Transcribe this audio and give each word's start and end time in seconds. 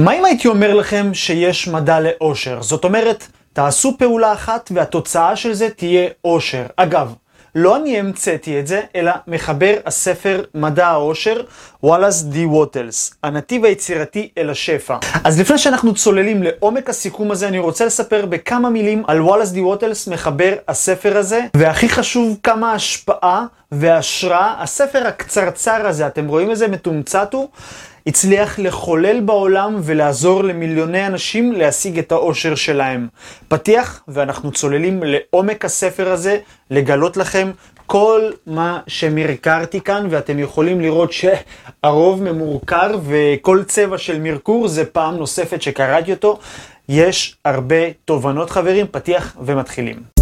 מה 0.00 0.12
אם 0.12 0.24
הייתי 0.24 0.48
אומר 0.48 0.74
לכם 0.74 1.14
שיש 1.14 1.68
מדע 1.68 2.00
לאושר? 2.00 2.62
זאת 2.62 2.84
אומרת, 2.84 3.26
תעשו 3.52 3.98
פעולה 3.98 4.32
אחת 4.32 4.70
והתוצאה 4.74 5.36
של 5.36 5.52
זה 5.52 5.70
תהיה 5.70 6.08
אושר. 6.24 6.66
אגב, 6.76 7.14
לא 7.54 7.76
אני 7.76 7.98
המצאתי 7.98 8.60
את 8.60 8.66
זה, 8.66 8.80
אלא 8.96 9.12
מחבר 9.26 9.74
הספר 9.86 10.42
מדע 10.54 10.86
העושר, 10.86 11.40
וואלאס 11.82 12.22
די 12.22 12.44
ווטלס, 12.44 13.14
הנתיב 13.22 13.64
היצירתי 13.64 14.28
אל 14.38 14.50
השפע. 14.50 14.96
אז 15.24 15.40
לפני 15.40 15.58
שאנחנו 15.58 15.94
צוללים 15.94 16.42
לעומק 16.42 16.90
הסיכום 16.90 17.30
הזה, 17.30 17.48
אני 17.48 17.58
רוצה 17.58 17.86
לספר 17.86 18.26
בכמה 18.26 18.70
מילים 18.70 19.02
על 19.06 19.20
וואלאס 19.20 19.50
די 19.50 19.60
ווטלס, 19.60 20.08
מחבר 20.08 20.52
הספר 20.68 21.16
הזה, 21.16 21.40
והכי 21.56 21.88
חשוב, 21.88 22.38
כמה 22.42 22.72
השפעה 22.72 23.46
והשראה 23.72 24.54
הספר 24.62 25.06
הקצרצר 25.06 25.86
הזה, 25.86 26.06
אתם 26.06 26.28
רואים 26.28 26.50
איזה 26.50 26.68
מתומצת 26.68 27.34
הוא? 27.34 27.48
הצליח 28.06 28.58
לחולל 28.58 29.20
בעולם 29.20 29.76
ולעזור 29.82 30.44
למיליוני 30.44 31.06
אנשים 31.06 31.52
להשיג 31.52 31.98
את 31.98 32.12
האושר 32.12 32.54
שלהם. 32.54 33.08
פתיח, 33.48 34.02
ואנחנו 34.08 34.52
צוללים 34.52 35.02
לעומק 35.06 35.64
הספר 35.64 36.12
הזה, 36.12 36.38
לגלות 36.70 37.16
לכם 37.16 37.50
כל 37.86 38.30
מה 38.46 38.80
שמרקרתי 38.86 39.80
כאן, 39.80 40.06
ואתם 40.10 40.38
יכולים 40.38 40.80
לראות 40.80 41.12
שהרוב 41.12 42.22
ממורקר, 42.22 42.98
וכל 43.06 43.62
צבע 43.64 43.98
של 43.98 44.20
מרקור 44.20 44.68
זה 44.68 44.84
פעם 44.84 45.16
נוספת 45.16 45.62
שקראתי 45.62 46.12
אותו. 46.12 46.38
יש 46.88 47.36
הרבה 47.44 47.90
תובנות 48.04 48.50
חברים, 48.50 48.86
פתיח 48.90 49.36
ומתחילים. 49.40 50.19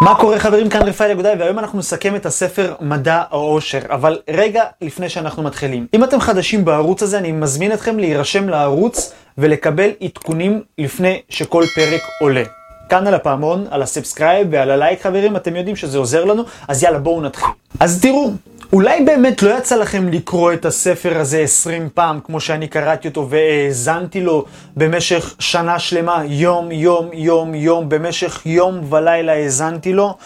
מה 0.00 0.14
קורה 0.14 0.38
חברים? 0.38 0.68
כאן 0.68 0.82
רפאל 0.82 1.10
אגודאי, 1.10 1.34
והיום 1.38 1.58
אנחנו 1.58 1.78
נסכם 1.78 2.16
את 2.16 2.26
הספר 2.26 2.74
מדע 2.80 3.22
העושר. 3.30 3.78
אבל 3.90 4.18
רגע 4.30 4.64
לפני 4.82 5.08
שאנחנו 5.08 5.42
מתחילים. 5.42 5.86
אם 5.94 6.04
אתם 6.04 6.20
חדשים 6.20 6.64
בערוץ 6.64 7.02
הזה, 7.02 7.18
אני 7.18 7.32
מזמין 7.32 7.72
אתכם 7.72 7.98
להירשם 7.98 8.48
לערוץ 8.48 9.12
ולקבל 9.38 9.90
עדכונים 10.02 10.62
לפני 10.78 11.20
שכל 11.28 11.64
פרק 11.74 12.00
עולה. 12.20 12.42
כנ"ל 12.88 13.14
הפעמון, 13.14 13.66
על 13.70 13.82
ה 13.82 13.89
subscribe 13.89 14.48
ועל 14.50 14.70
הלייק 14.70 15.02
חברים, 15.02 15.36
אתם 15.36 15.56
יודעים 15.56 15.76
שזה 15.76 15.98
עוזר 15.98 16.24
לנו, 16.24 16.42
אז 16.68 16.82
יאללה 16.82 16.98
בואו 16.98 17.20
נתחיל. 17.20 17.48
אז 17.80 18.00
תראו, 18.00 18.30
אולי 18.72 19.04
באמת 19.04 19.42
לא 19.42 19.58
יצא 19.58 19.76
לכם 19.76 20.08
לקרוא 20.08 20.52
את 20.52 20.64
הספר 20.64 21.18
הזה 21.20 21.38
20 21.40 21.88
פעם, 21.94 22.20
כמו 22.24 22.40
שאני 22.40 22.68
קראתי 22.68 23.08
אותו 23.08 23.30
והאזנתי 23.30 24.20
לו 24.20 24.44
במשך 24.76 25.34
שנה 25.38 25.78
שלמה, 25.78 26.22
יום, 26.26 26.72
יום, 26.72 27.10
יום, 27.12 27.54
יום, 27.54 27.88
במשך 27.88 28.46
יום 28.46 28.92
ולילה 28.92 29.32
האזנתי 29.32 29.92
לו, 29.92 30.16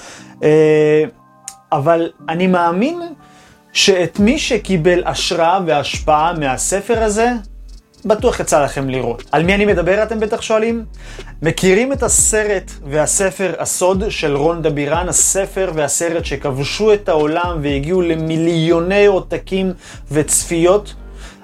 אה, 0.42 1.04
אבל 1.72 2.10
אני 2.28 2.46
מאמין 2.46 3.00
שאת 3.72 4.20
מי 4.20 4.38
שקיבל 4.38 5.02
השראה 5.06 5.60
והשפעה 5.66 6.32
מהספר 6.32 7.02
הזה, 7.02 7.32
בטוח 8.04 8.40
יצא 8.40 8.64
לכם 8.64 8.90
לראות. 8.90 9.24
על 9.32 9.42
מי 9.42 9.54
אני 9.54 9.64
מדבר 9.66 10.02
אתם 10.02 10.20
בטח 10.20 10.42
שואלים? 10.42 10.84
מכירים 11.42 11.92
את 11.92 12.02
הסרט 12.02 12.70
והספר 12.86 13.54
הסוד 13.58 14.04
של 14.08 14.36
רונדה 14.36 14.70
בירן, 14.70 15.08
הספר 15.08 15.70
והסרט 15.74 16.24
שכבשו 16.24 16.92
את 16.94 17.08
העולם 17.08 17.58
והגיעו 17.62 18.02
למיליוני 18.02 19.06
עותקים 19.06 19.72
וצפיות? 20.10 20.94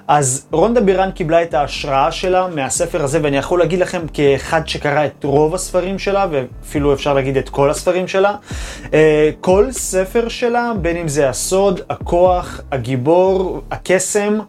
אז 0.07 0.45
רונדה 0.51 0.81
בירן 0.81 1.11
קיבלה 1.11 1.43
את 1.43 1.53
ההשראה 1.53 2.11
שלה 2.11 2.47
מהספר 2.47 3.03
הזה, 3.03 3.19
ואני 3.23 3.37
יכול 3.37 3.59
להגיד 3.59 3.79
לכם 3.79 4.01
כאחד 4.13 4.67
שקרא 4.67 5.05
את 5.05 5.23
רוב 5.23 5.55
הספרים 5.55 5.99
שלה, 5.99 6.25
ואפילו 6.31 6.93
אפשר 6.93 7.13
להגיד 7.13 7.37
את 7.37 7.49
כל 7.49 7.69
הספרים 7.69 8.07
שלה. 8.07 8.35
אה, 8.93 9.29
כל 9.41 9.71
ספר 9.71 10.29
שלה, 10.29 10.71
בין 10.81 10.97
אם 10.97 11.07
זה 11.07 11.29
הסוד, 11.29 11.81
הכוח, 11.89 12.61
הגיבור, 12.71 13.61
הקסם, 13.71 14.39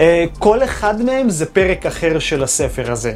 אה, 0.00 0.24
כל 0.38 0.64
אחד 0.64 1.02
מהם 1.02 1.30
זה 1.30 1.46
פרק 1.46 1.86
אחר 1.86 2.18
של 2.18 2.42
הספר 2.42 2.92
הזה. 2.92 3.12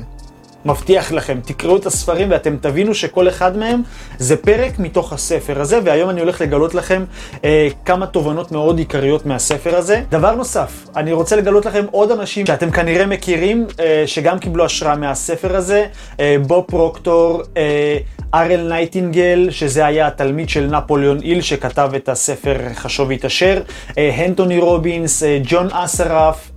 מבטיח 0.65 1.13
לכם, 1.13 1.39
תקראו 1.45 1.77
את 1.77 1.87
הספרים 1.87 2.31
ואתם 2.31 2.57
תבינו 2.61 2.95
שכל 2.95 3.29
אחד 3.29 3.57
מהם 3.57 3.83
זה 4.19 4.37
פרק 4.37 4.79
מתוך 4.79 5.13
הספר 5.13 5.61
הזה, 5.61 5.81
והיום 5.85 6.11
אני 6.11 6.21
הולך 6.21 6.41
לגלות 6.41 6.75
לכם 6.75 7.05
אה, 7.45 7.69
כמה 7.85 8.07
תובנות 8.07 8.53
מאוד 8.53 8.79
עיקריות 8.79 9.27
מהספר 9.27 9.77
הזה. 9.77 10.03
דבר 10.09 10.35
נוסף, 10.35 10.87
אני 10.97 11.13
רוצה 11.13 11.37
לגלות 11.37 11.67
לכם 11.67 11.85
עוד 11.91 12.11
אנשים 12.11 12.47
שאתם 12.47 12.71
כנראה 12.71 13.07
מכירים, 13.07 13.67
אה, 13.81 14.03
שגם 14.07 14.39
קיבלו 14.39 14.65
השראה 14.65 14.97
מהספר 14.97 15.57
הזה, 15.57 15.87
אה, 16.21 16.37
בוב 16.47 16.65
פרוקטור, 16.69 17.43
אה, 17.57 17.99
ארל 18.35 18.69
נייטינגל, 18.69 19.49
שזה 19.51 19.87
היה 19.87 20.07
התלמיד 20.07 20.49
של 20.49 20.67
נפוליאון 20.67 21.21
היל 21.21 21.41
שכתב 21.41 21.91
את 21.97 22.09
הספר 22.09 22.57
חשוב 22.75 23.09
והתעשר, 23.09 23.63
אה, 23.99 24.11
אנטוני 24.15 24.59
רובינס, 24.59 25.23
אה, 25.23 25.39
ג'ון 25.45 25.69
אסרף, 25.73 26.51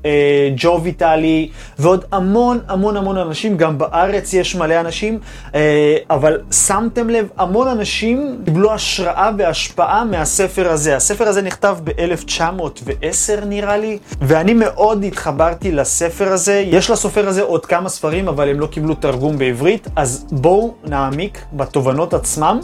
ג'ו 0.55 0.79
ויטלי, 0.83 1.49
ועוד 1.79 2.05
המון 2.11 2.59
המון 2.67 2.97
המון 2.97 3.17
אנשים, 3.17 3.57
גם 3.57 3.77
בארץ 3.77 4.33
יש 4.33 4.55
מלא 4.55 4.79
אנשים, 4.79 5.19
אבל 6.09 6.39
שמתם 6.51 7.09
לב, 7.09 7.27
המון 7.37 7.67
אנשים 7.67 8.41
קיבלו 8.45 8.73
השראה 8.73 9.29
והשפעה 9.37 10.05
מהספר 10.05 10.71
הזה. 10.71 10.95
הספר 10.95 11.27
הזה 11.27 11.41
נכתב 11.41 11.77
ב-1910 11.83 13.45
נראה 13.45 13.77
לי, 13.77 13.97
ואני 14.21 14.53
מאוד 14.53 15.03
התחברתי 15.03 15.71
לספר 15.71 16.33
הזה. 16.33 16.63
יש 16.67 16.89
לסופר 16.89 17.27
הזה 17.27 17.41
עוד 17.41 17.65
כמה 17.65 17.89
ספרים, 17.89 18.27
אבל 18.27 18.49
הם 18.49 18.59
לא 18.59 18.65
קיבלו 18.67 18.95
תרגום 18.95 19.37
בעברית, 19.37 19.87
אז 19.95 20.25
בואו 20.31 20.73
נעמיק. 20.83 21.37
בתובנות 21.53 22.13
עצמם, 22.13 22.59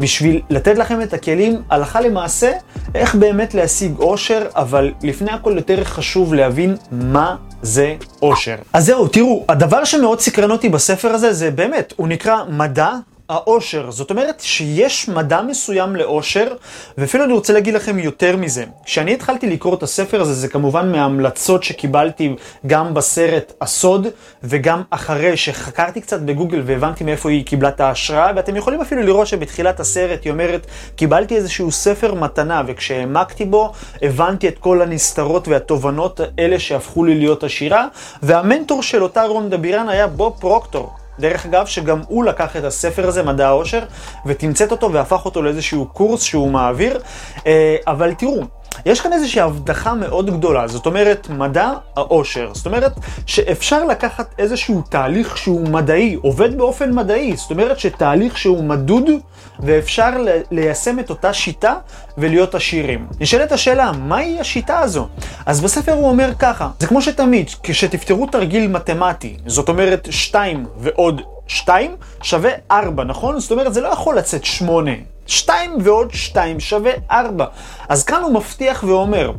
בשביל 0.00 0.40
לתת 0.50 0.78
לכם 0.78 1.02
את 1.02 1.12
הכלים 1.12 1.62
הלכה 1.70 2.00
למעשה, 2.00 2.52
איך 2.94 3.14
באמת 3.14 3.54
להשיג 3.54 3.98
אושר, 3.98 4.46
אבל 4.56 4.92
לפני 5.02 5.30
הכל 5.30 5.52
יותר 5.56 5.84
חשוב 5.84 6.34
להבין 6.34 6.76
מה 6.92 7.36
זה 7.62 7.94
אושר. 8.22 8.56
אז 8.72 8.86
זהו, 8.86 9.08
תראו, 9.08 9.44
הדבר 9.48 9.84
שמאוד 9.84 10.20
סקרן 10.20 10.50
אותי 10.50 10.68
בספר 10.68 11.08
הזה, 11.08 11.32
זה 11.32 11.50
באמת, 11.50 11.92
הוא 11.96 12.08
נקרא 12.08 12.36
מדע 12.48 12.90
העושר. 13.28 13.90
זאת 13.90 14.10
אומרת 14.10 14.40
שיש 14.40 15.08
מדע 15.08 15.42
מסוים 15.42 15.96
לעושר, 15.96 16.52
ואפילו 16.98 17.24
אני 17.24 17.32
רוצה 17.32 17.52
להגיד 17.52 17.74
לכם 17.74 17.98
יותר 17.98 18.36
מזה. 18.36 18.64
כשאני 18.84 19.14
התחלתי 19.14 19.46
לקרוא 19.50 19.74
את 19.74 19.82
הספר 19.82 20.20
הזה, 20.20 20.34
זה 20.34 20.48
כמובן 20.48 20.92
מההמלצות 20.92 21.64
שקיבלתי 21.64 22.34
גם 22.66 22.94
בסרט 22.94 23.52
הסוד, 23.60 24.06
וגם 24.42 24.82
אחרי 24.90 25.36
שחקרתי 25.36 26.00
קצת 26.00 26.20
בגוגל 26.20 26.62
והבנתי 26.66 27.04
מאיפה 27.04 27.30
היא 27.30 27.46
קיבלה 27.46 27.68
את 27.68 27.80
ההשראה, 27.80 28.30
ואתם 28.36 28.56
יכולים 28.56 28.80
אפילו 28.80 29.02
לראות 29.02 29.26
שבתחילת 29.26 29.80
הסרט 29.80 30.24
היא 30.24 30.32
אומרת, 30.32 30.66
קיבלתי 30.96 31.36
איזשהו 31.36 31.72
ספר 31.72 32.14
מתנה, 32.14 32.62
וכשהעמקתי 32.66 33.44
בו, 33.44 33.72
הבנתי 34.02 34.48
את 34.48 34.58
כל 34.58 34.82
הנסתרות 34.82 35.48
והתובנות 35.48 36.20
האלה 36.38 36.58
שהפכו 36.58 37.04
לי 37.04 37.14
להיות 37.18 37.44
עשירה, 37.44 37.86
והמנטור 38.22 38.82
של 38.82 39.02
אותה 39.02 39.22
רונדה 39.24 39.56
בירן 39.56 39.88
היה 39.88 40.06
בוב 40.06 40.36
פרוקטור. 40.40 41.05
דרך 41.18 41.46
אגב, 41.46 41.66
שגם 41.66 42.00
הוא 42.08 42.24
לקח 42.24 42.56
את 42.56 42.64
הספר 42.64 43.08
הזה, 43.08 43.22
מדע 43.22 43.46
העושר, 43.46 43.82
ותמצת 44.26 44.70
אותו 44.70 44.92
והפך 44.92 45.24
אותו 45.24 45.42
לאיזשהו 45.42 45.86
קורס 45.86 46.22
שהוא 46.22 46.50
מעביר. 46.50 47.00
אה, 47.46 47.76
אבל 47.86 48.14
תראו, 48.14 48.42
יש 48.86 49.00
כאן 49.00 49.12
איזושהי 49.12 49.40
הבטחה 49.40 49.94
מאוד 49.94 50.30
גדולה, 50.30 50.68
זאת 50.68 50.86
אומרת, 50.86 51.28
מדע 51.30 51.72
העושר. 51.96 52.50
זאת 52.54 52.66
אומרת, 52.66 52.92
שאפשר 53.26 53.84
לקחת 53.84 54.34
איזשהו 54.38 54.82
תהליך 54.88 55.38
שהוא 55.38 55.68
מדעי, 55.68 56.16
עובד 56.22 56.58
באופן 56.58 56.94
מדעי, 56.94 57.36
זאת 57.36 57.50
אומרת 57.50 57.78
שתהליך 57.78 58.38
שהוא 58.38 58.64
מדוד, 58.64 59.04
ואפשר 59.60 60.10
ליישם 60.50 60.98
את 60.98 61.10
אותה 61.10 61.32
שיטה 61.32 61.74
ולהיות 62.18 62.54
עשירים. 62.54 63.06
נשאלת 63.20 63.52
השאלה, 63.52 63.92
מהי 63.92 64.40
השיטה 64.40 64.78
הזו? 64.78 65.08
אז 65.46 65.60
בספר 65.60 65.92
הוא 65.92 66.08
אומר 66.08 66.30
ככה, 66.38 66.68
זה 66.78 66.86
כמו 66.86 67.02
שתמיד, 67.02 67.50
כשתפתרו 67.62 68.26
תרגיל 68.26 68.68
מתמטי, 68.68 69.36
זאת 69.46 69.68
אומרת 69.68 70.08
2 70.10 70.66
ועוד 70.78 71.22
2 71.46 71.96
שווה 72.22 72.50
4, 72.70 73.04
נכון? 73.04 73.40
זאת 73.40 73.50
אומרת, 73.50 73.74
זה 73.74 73.80
לא 73.80 73.88
יכול 73.88 74.18
לצאת 74.18 74.44
8. 74.44 74.90
2 75.26 75.78
ועוד 75.82 76.10
2 76.14 76.60
שווה 76.60 76.92
4. 77.10 77.44
אז 77.88 78.04
כאן 78.04 78.22
הוא 78.22 78.34
מבטיח 78.34 78.84
ואומר, 78.86 79.32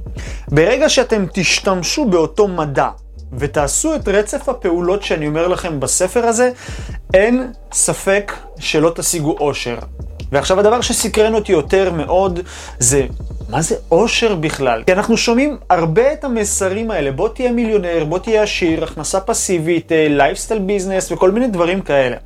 ברגע 0.48 0.90
שאתם 0.90 1.26
תשתמשו 1.34 2.06
באותו 2.06 2.48
מדע 2.48 2.90
ותעשו 3.34 3.96
את 3.96 4.08
רצף 4.08 4.50
הפעולות 4.50 5.04
שאני 5.04 5.28
אומר 5.28 5.48
לכם 5.48 5.80
בספר 5.80 6.26
הזה, 6.26 6.52
אין 7.14 7.52
ספק 7.72 8.34
שלא 8.60 8.92
תשיגו 8.96 9.36
אושר. 9.40 9.78
ועכשיו 10.32 10.60
הדבר 10.60 10.82
שסקרן 10.82 11.34
אותי 11.34 11.52
יותר 11.52 11.92
מאוד 11.92 12.40
זה 12.80 13.06
מה 13.50 13.62
זה 13.62 13.76
אושר 13.92 14.36
בכלל? 14.36 14.84
כי 14.86 14.94
אנחנו 14.94 15.18
שומעים 15.18 15.58
הרבה 15.70 16.14
את 16.14 16.24
המסרים 16.24 16.92
האלה, 16.92 17.12
בוא 17.12 17.30
תהיה 17.30 17.52
מיליונר, 17.52 18.04
בוא 18.04 18.20
תהיה 18.20 18.44
עשיר, 18.44 18.84
הכנסה 18.84 19.20
פסיבית, 19.20 19.92
lifestyle 20.10 20.60
business 20.60 21.12
וכל 21.12 21.32
מיני 21.32 21.48
דברים 21.48 21.82
כאלה. 21.82 22.18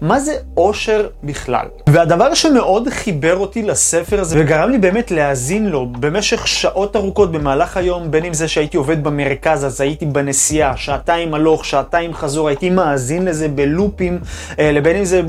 מה 0.00 0.20
זה 0.20 0.34
אושר 0.56 1.06
בכלל. 1.24 1.66
והדבר 1.88 2.34
שמאוד 2.34 2.88
חיבר 2.88 3.36
אותי 3.36 3.62
לספר 3.62 4.20
הזה, 4.20 4.36
וגרם 4.40 4.70
לי 4.70 4.78
באמת 4.78 5.10
להאזין 5.10 5.66
לו 5.66 5.86
במשך 5.86 6.48
שעות 6.48 6.96
ארוכות 6.96 7.32
במהלך 7.32 7.76
היום, 7.76 8.10
בין 8.10 8.24
אם 8.24 8.34
זה 8.34 8.48
שהייתי 8.48 8.76
עובד 8.76 9.04
במרכז, 9.04 9.64
אז 9.64 9.80
הייתי 9.80 10.06
בנסיעה, 10.06 10.76
שעתיים 10.76 11.34
הלוך, 11.34 11.64
שעתיים 11.64 12.14
חזור, 12.14 12.48
הייתי 12.48 12.70
מאזין 12.70 13.24
לזה 13.24 13.48
בלופים, 13.48 14.18
אה, 14.58 14.72
לבין 14.72 14.96
אם 14.96 15.04
זה 15.04 15.22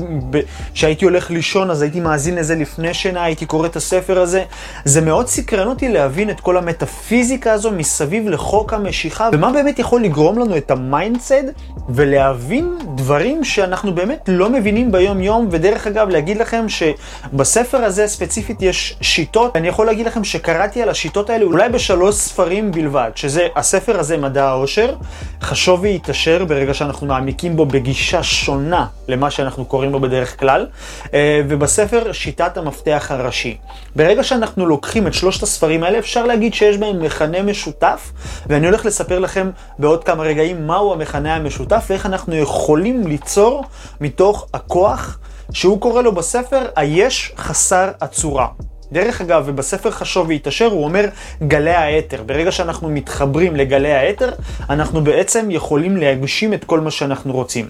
שהייתי 0.74 1.04
הולך 1.04 1.30
לישון, 1.30 1.70
אז 1.70 1.82
הייתי 1.82 2.00
מאזין 2.00 2.34
לזה 2.34 2.54
לפני 2.54 2.94
שינה, 2.94 3.24
הייתי 3.24 3.46
קורא 3.46 3.66
את 3.66 3.76
הספר 3.76 4.20
הזה. 4.20 4.44
זה 4.84 5.00
מאוד 5.00 5.28
סקרן 5.28 5.66
אותי 5.66 5.88
להבין 5.88 6.30
את 6.30 6.40
כל 6.40 6.56
המטאפיזיקה 6.56 7.52
הזו 7.52 7.70
מסביב 7.70 8.28
לחוק 8.28 8.72
המשיכה, 8.72 9.28
ומה 9.32 9.52
באמת 9.52 9.78
יכול 9.78 10.02
לגרום 10.02 10.38
לנו 10.38 10.56
את 10.56 10.70
ה 10.70 10.79
mindset 10.79 11.44
ולהבין 11.88 12.78
דברים 12.96 13.44
שאנחנו 13.44 13.94
באמת 13.94 14.28
לא 14.28 14.41
מבינים 14.50 14.92
ביום-יום, 14.92 15.48
ודרך 15.50 15.86
אגב, 15.86 16.08
להגיד 16.08 16.36
לכם 16.36 16.66
שבספר 16.68 17.78
הזה 17.78 18.06
ספציפית 18.06 18.62
יש 18.62 18.96
שיטות, 19.00 19.56
אני 19.56 19.68
יכול 19.68 19.86
להגיד 19.86 20.06
לכם 20.06 20.24
שקראתי 20.24 20.82
על 20.82 20.88
השיטות 20.88 21.30
האלה 21.30 21.44
אולי 21.44 21.68
בשלוש 21.68 22.14
ספרים 22.14 22.72
בלבד, 22.72 23.10
שזה 23.14 23.48
הספר 23.56 24.00
הזה, 24.00 24.16
מדע 24.16 24.48
העושר, 24.48 24.94
חשוב 25.42 25.80
ויתעשר 25.82 26.44
ברגע 26.44 26.74
שאנחנו 26.74 27.06
מעמיקים 27.06 27.56
בו 27.56 27.66
בגישה 27.66 28.22
שונה 28.22 28.86
למה 29.08 29.30
שאנחנו 29.30 29.64
קוראים 29.64 29.92
בו 29.92 30.00
בדרך 30.00 30.40
כלל, 30.40 30.66
אה, 31.14 31.40
ובספר 31.48 32.12
שיטת 32.12 32.56
המפתח 32.56 33.06
הראשי. 33.10 33.56
ברגע 33.96 34.22
שאנחנו 34.22 34.66
לוקחים 34.66 35.06
את 35.06 35.14
שלושת 35.14 35.42
הספרים 35.42 35.84
האלה, 35.84 35.98
אפשר 35.98 36.26
להגיד 36.26 36.54
שיש 36.54 36.76
בהם 36.76 37.02
מכנה 37.02 37.42
משותף, 37.42 38.12
ואני 38.46 38.66
הולך 38.66 38.86
לספר 38.86 39.18
לכם 39.18 39.50
בעוד 39.78 40.04
כמה 40.04 40.22
רגעים 40.22 40.66
מהו 40.66 40.92
המכנה 40.92 41.36
המשותף 41.36 41.86
ואיך 41.90 42.06
אנחנו 42.06 42.36
יכולים 42.36 43.06
ליצור 43.06 43.64
מתוך 44.00 44.21
הכוח 44.54 45.18
שהוא 45.52 45.80
קורא 45.80 46.02
לו 46.02 46.12
בספר 46.12 46.66
היש 46.76 47.32
חסר 47.36 47.90
הצורה. 48.00 48.46
דרך 48.92 49.20
אגב, 49.20 49.42
ובספר 49.46 49.90
חשוב 49.90 50.28
והתעשר 50.28 50.66
הוא 50.66 50.84
אומר 50.84 51.04
גלי 51.42 51.70
האתר. 51.70 52.22
ברגע 52.26 52.52
שאנחנו 52.52 52.88
מתחברים 52.88 53.56
לגלי 53.56 53.92
האתר, 53.92 54.30
אנחנו 54.70 55.04
בעצם 55.04 55.50
יכולים 55.50 55.96
להגשים 55.96 56.54
את 56.54 56.64
כל 56.64 56.80
מה 56.80 56.90
שאנחנו 56.90 57.32
רוצים. 57.32 57.68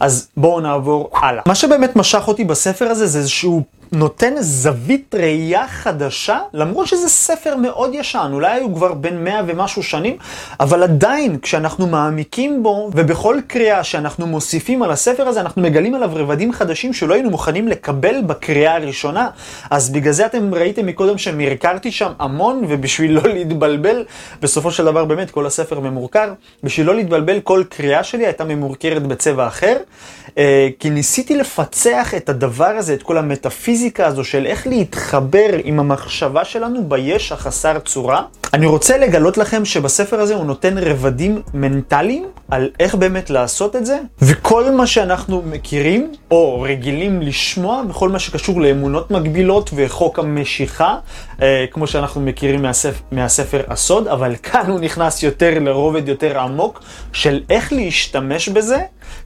אז 0.00 0.28
בואו 0.36 0.60
נעבור 0.60 1.10
הלאה. 1.14 1.42
מה 1.46 1.54
שבאמת 1.54 1.96
משך 1.96 2.28
אותי 2.28 2.44
בספר 2.44 2.84
הזה 2.84 3.06
זה 3.06 3.18
איזשהו 3.18 3.62
נותן 3.92 4.34
זווית 4.40 5.14
ראייה 5.14 5.68
חדשה, 5.68 6.38
למרות 6.52 6.86
שזה 6.86 7.08
ספר 7.08 7.56
מאוד 7.56 7.90
ישן, 7.94 8.30
אולי 8.32 8.52
היו 8.52 8.74
כבר 8.74 8.94
בין 8.94 9.24
מאה 9.24 9.40
ומשהו 9.46 9.82
שנים, 9.82 10.16
אבל 10.60 10.82
עדיין 10.82 11.38
כשאנחנו 11.38 11.86
מעמיקים 11.86 12.62
בו, 12.62 12.90
ובכל 12.94 13.36
קריאה 13.46 13.84
שאנחנו 13.84 14.26
מוסיפים 14.26 14.82
על 14.82 14.90
הספר 14.90 15.28
הזה, 15.28 15.40
אנחנו 15.40 15.62
מגלים 15.62 15.94
עליו 15.94 16.10
רבדים 16.12 16.52
חדשים 16.52 16.92
שלא 16.92 17.14
היינו 17.14 17.30
מוכנים 17.30 17.68
לקבל 17.68 18.22
בקריאה 18.26 18.74
הראשונה. 18.74 19.28
אז 19.70 19.90
בגלל 19.90 20.12
זה 20.12 20.26
אתם 20.26 20.54
ראיתם 20.54 20.86
מקודם 20.86 21.18
שמרקרתי 21.18 21.92
שם 21.92 22.12
המון, 22.18 22.64
ובשביל 22.68 23.12
לא 23.12 23.22
להתבלבל, 23.22 24.04
בסופו 24.42 24.70
של 24.70 24.84
דבר 24.84 25.04
באמת 25.04 25.30
כל 25.30 25.46
הספר 25.46 25.80
ממורקר, 25.80 26.32
בשביל 26.62 26.86
לא 26.86 26.94
להתבלבל 26.94 27.40
כל 27.40 27.62
קריאה 27.68 28.04
שלי 28.04 28.26
הייתה 28.26 28.44
ממורקרת 28.44 29.02
בצבע 29.06 29.46
אחר, 29.46 29.76
אה, 30.38 30.68
כי 30.78 30.90
ניסיתי 30.90 31.36
לפצח 31.36 32.14
את 32.14 32.28
הדבר 32.28 32.64
הזה, 32.66 32.94
את 32.94 33.02
כל 33.02 33.18
המטאפיזיקה. 33.18 33.79
הפיזיקה 33.80 34.06
הזו 34.06 34.24
של 34.24 34.46
איך 34.46 34.66
להתחבר 34.66 35.50
עם 35.64 35.80
המחשבה 35.80 36.44
שלנו 36.44 36.88
ביש 36.88 37.32
החסר 37.32 37.78
צורה, 37.78 38.22
אני 38.54 38.66
רוצה 38.66 38.98
לגלות 38.98 39.38
לכם 39.38 39.64
שבספר 39.64 40.20
הזה 40.20 40.34
הוא 40.34 40.44
נותן 40.44 40.78
רבדים 40.78 41.42
מנטליים 41.54 42.26
על 42.50 42.70
איך 42.80 42.94
באמת 42.94 43.30
לעשות 43.30 43.76
את 43.76 43.86
זה, 43.86 43.98
וכל 44.22 44.70
מה 44.70 44.86
שאנחנו 44.86 45.42
מכירים 45.42 46.12
או 46.30 46.60
רגילים 46.60 47.22
לשמוע 47.22 47.82
בכל 47.82 48.08
מה 48.08 48.18
שקשור 48.18 48.60
לאמונות 48.60 49.10
מגבילות 49.10 49.70
וחוק 49.74 50.18
המשיכה, 50.18 50.96
אה, 51.42 51.64
כמו 51.70 51.86
שאנחנו 51.86 52.20
מכירים 52.20 52.62
מהספר, 52.62 53.00
מהספר 53.12 53.62
הסוד, 53.68 54.08
אבל 54.08 54.34
כאן 54.42 54.70
הוא 54.70 54.80
נכנס 54.80 55.22
יותר 55.22 55.58
לרובד 55.58 56.08
יותר 56.08 56.38
עמוק 56.38 56.82
של 57.12 57.40
איך 57.50 57.72
להשתמש 57.72 58.48
בזה. 58.48 58.78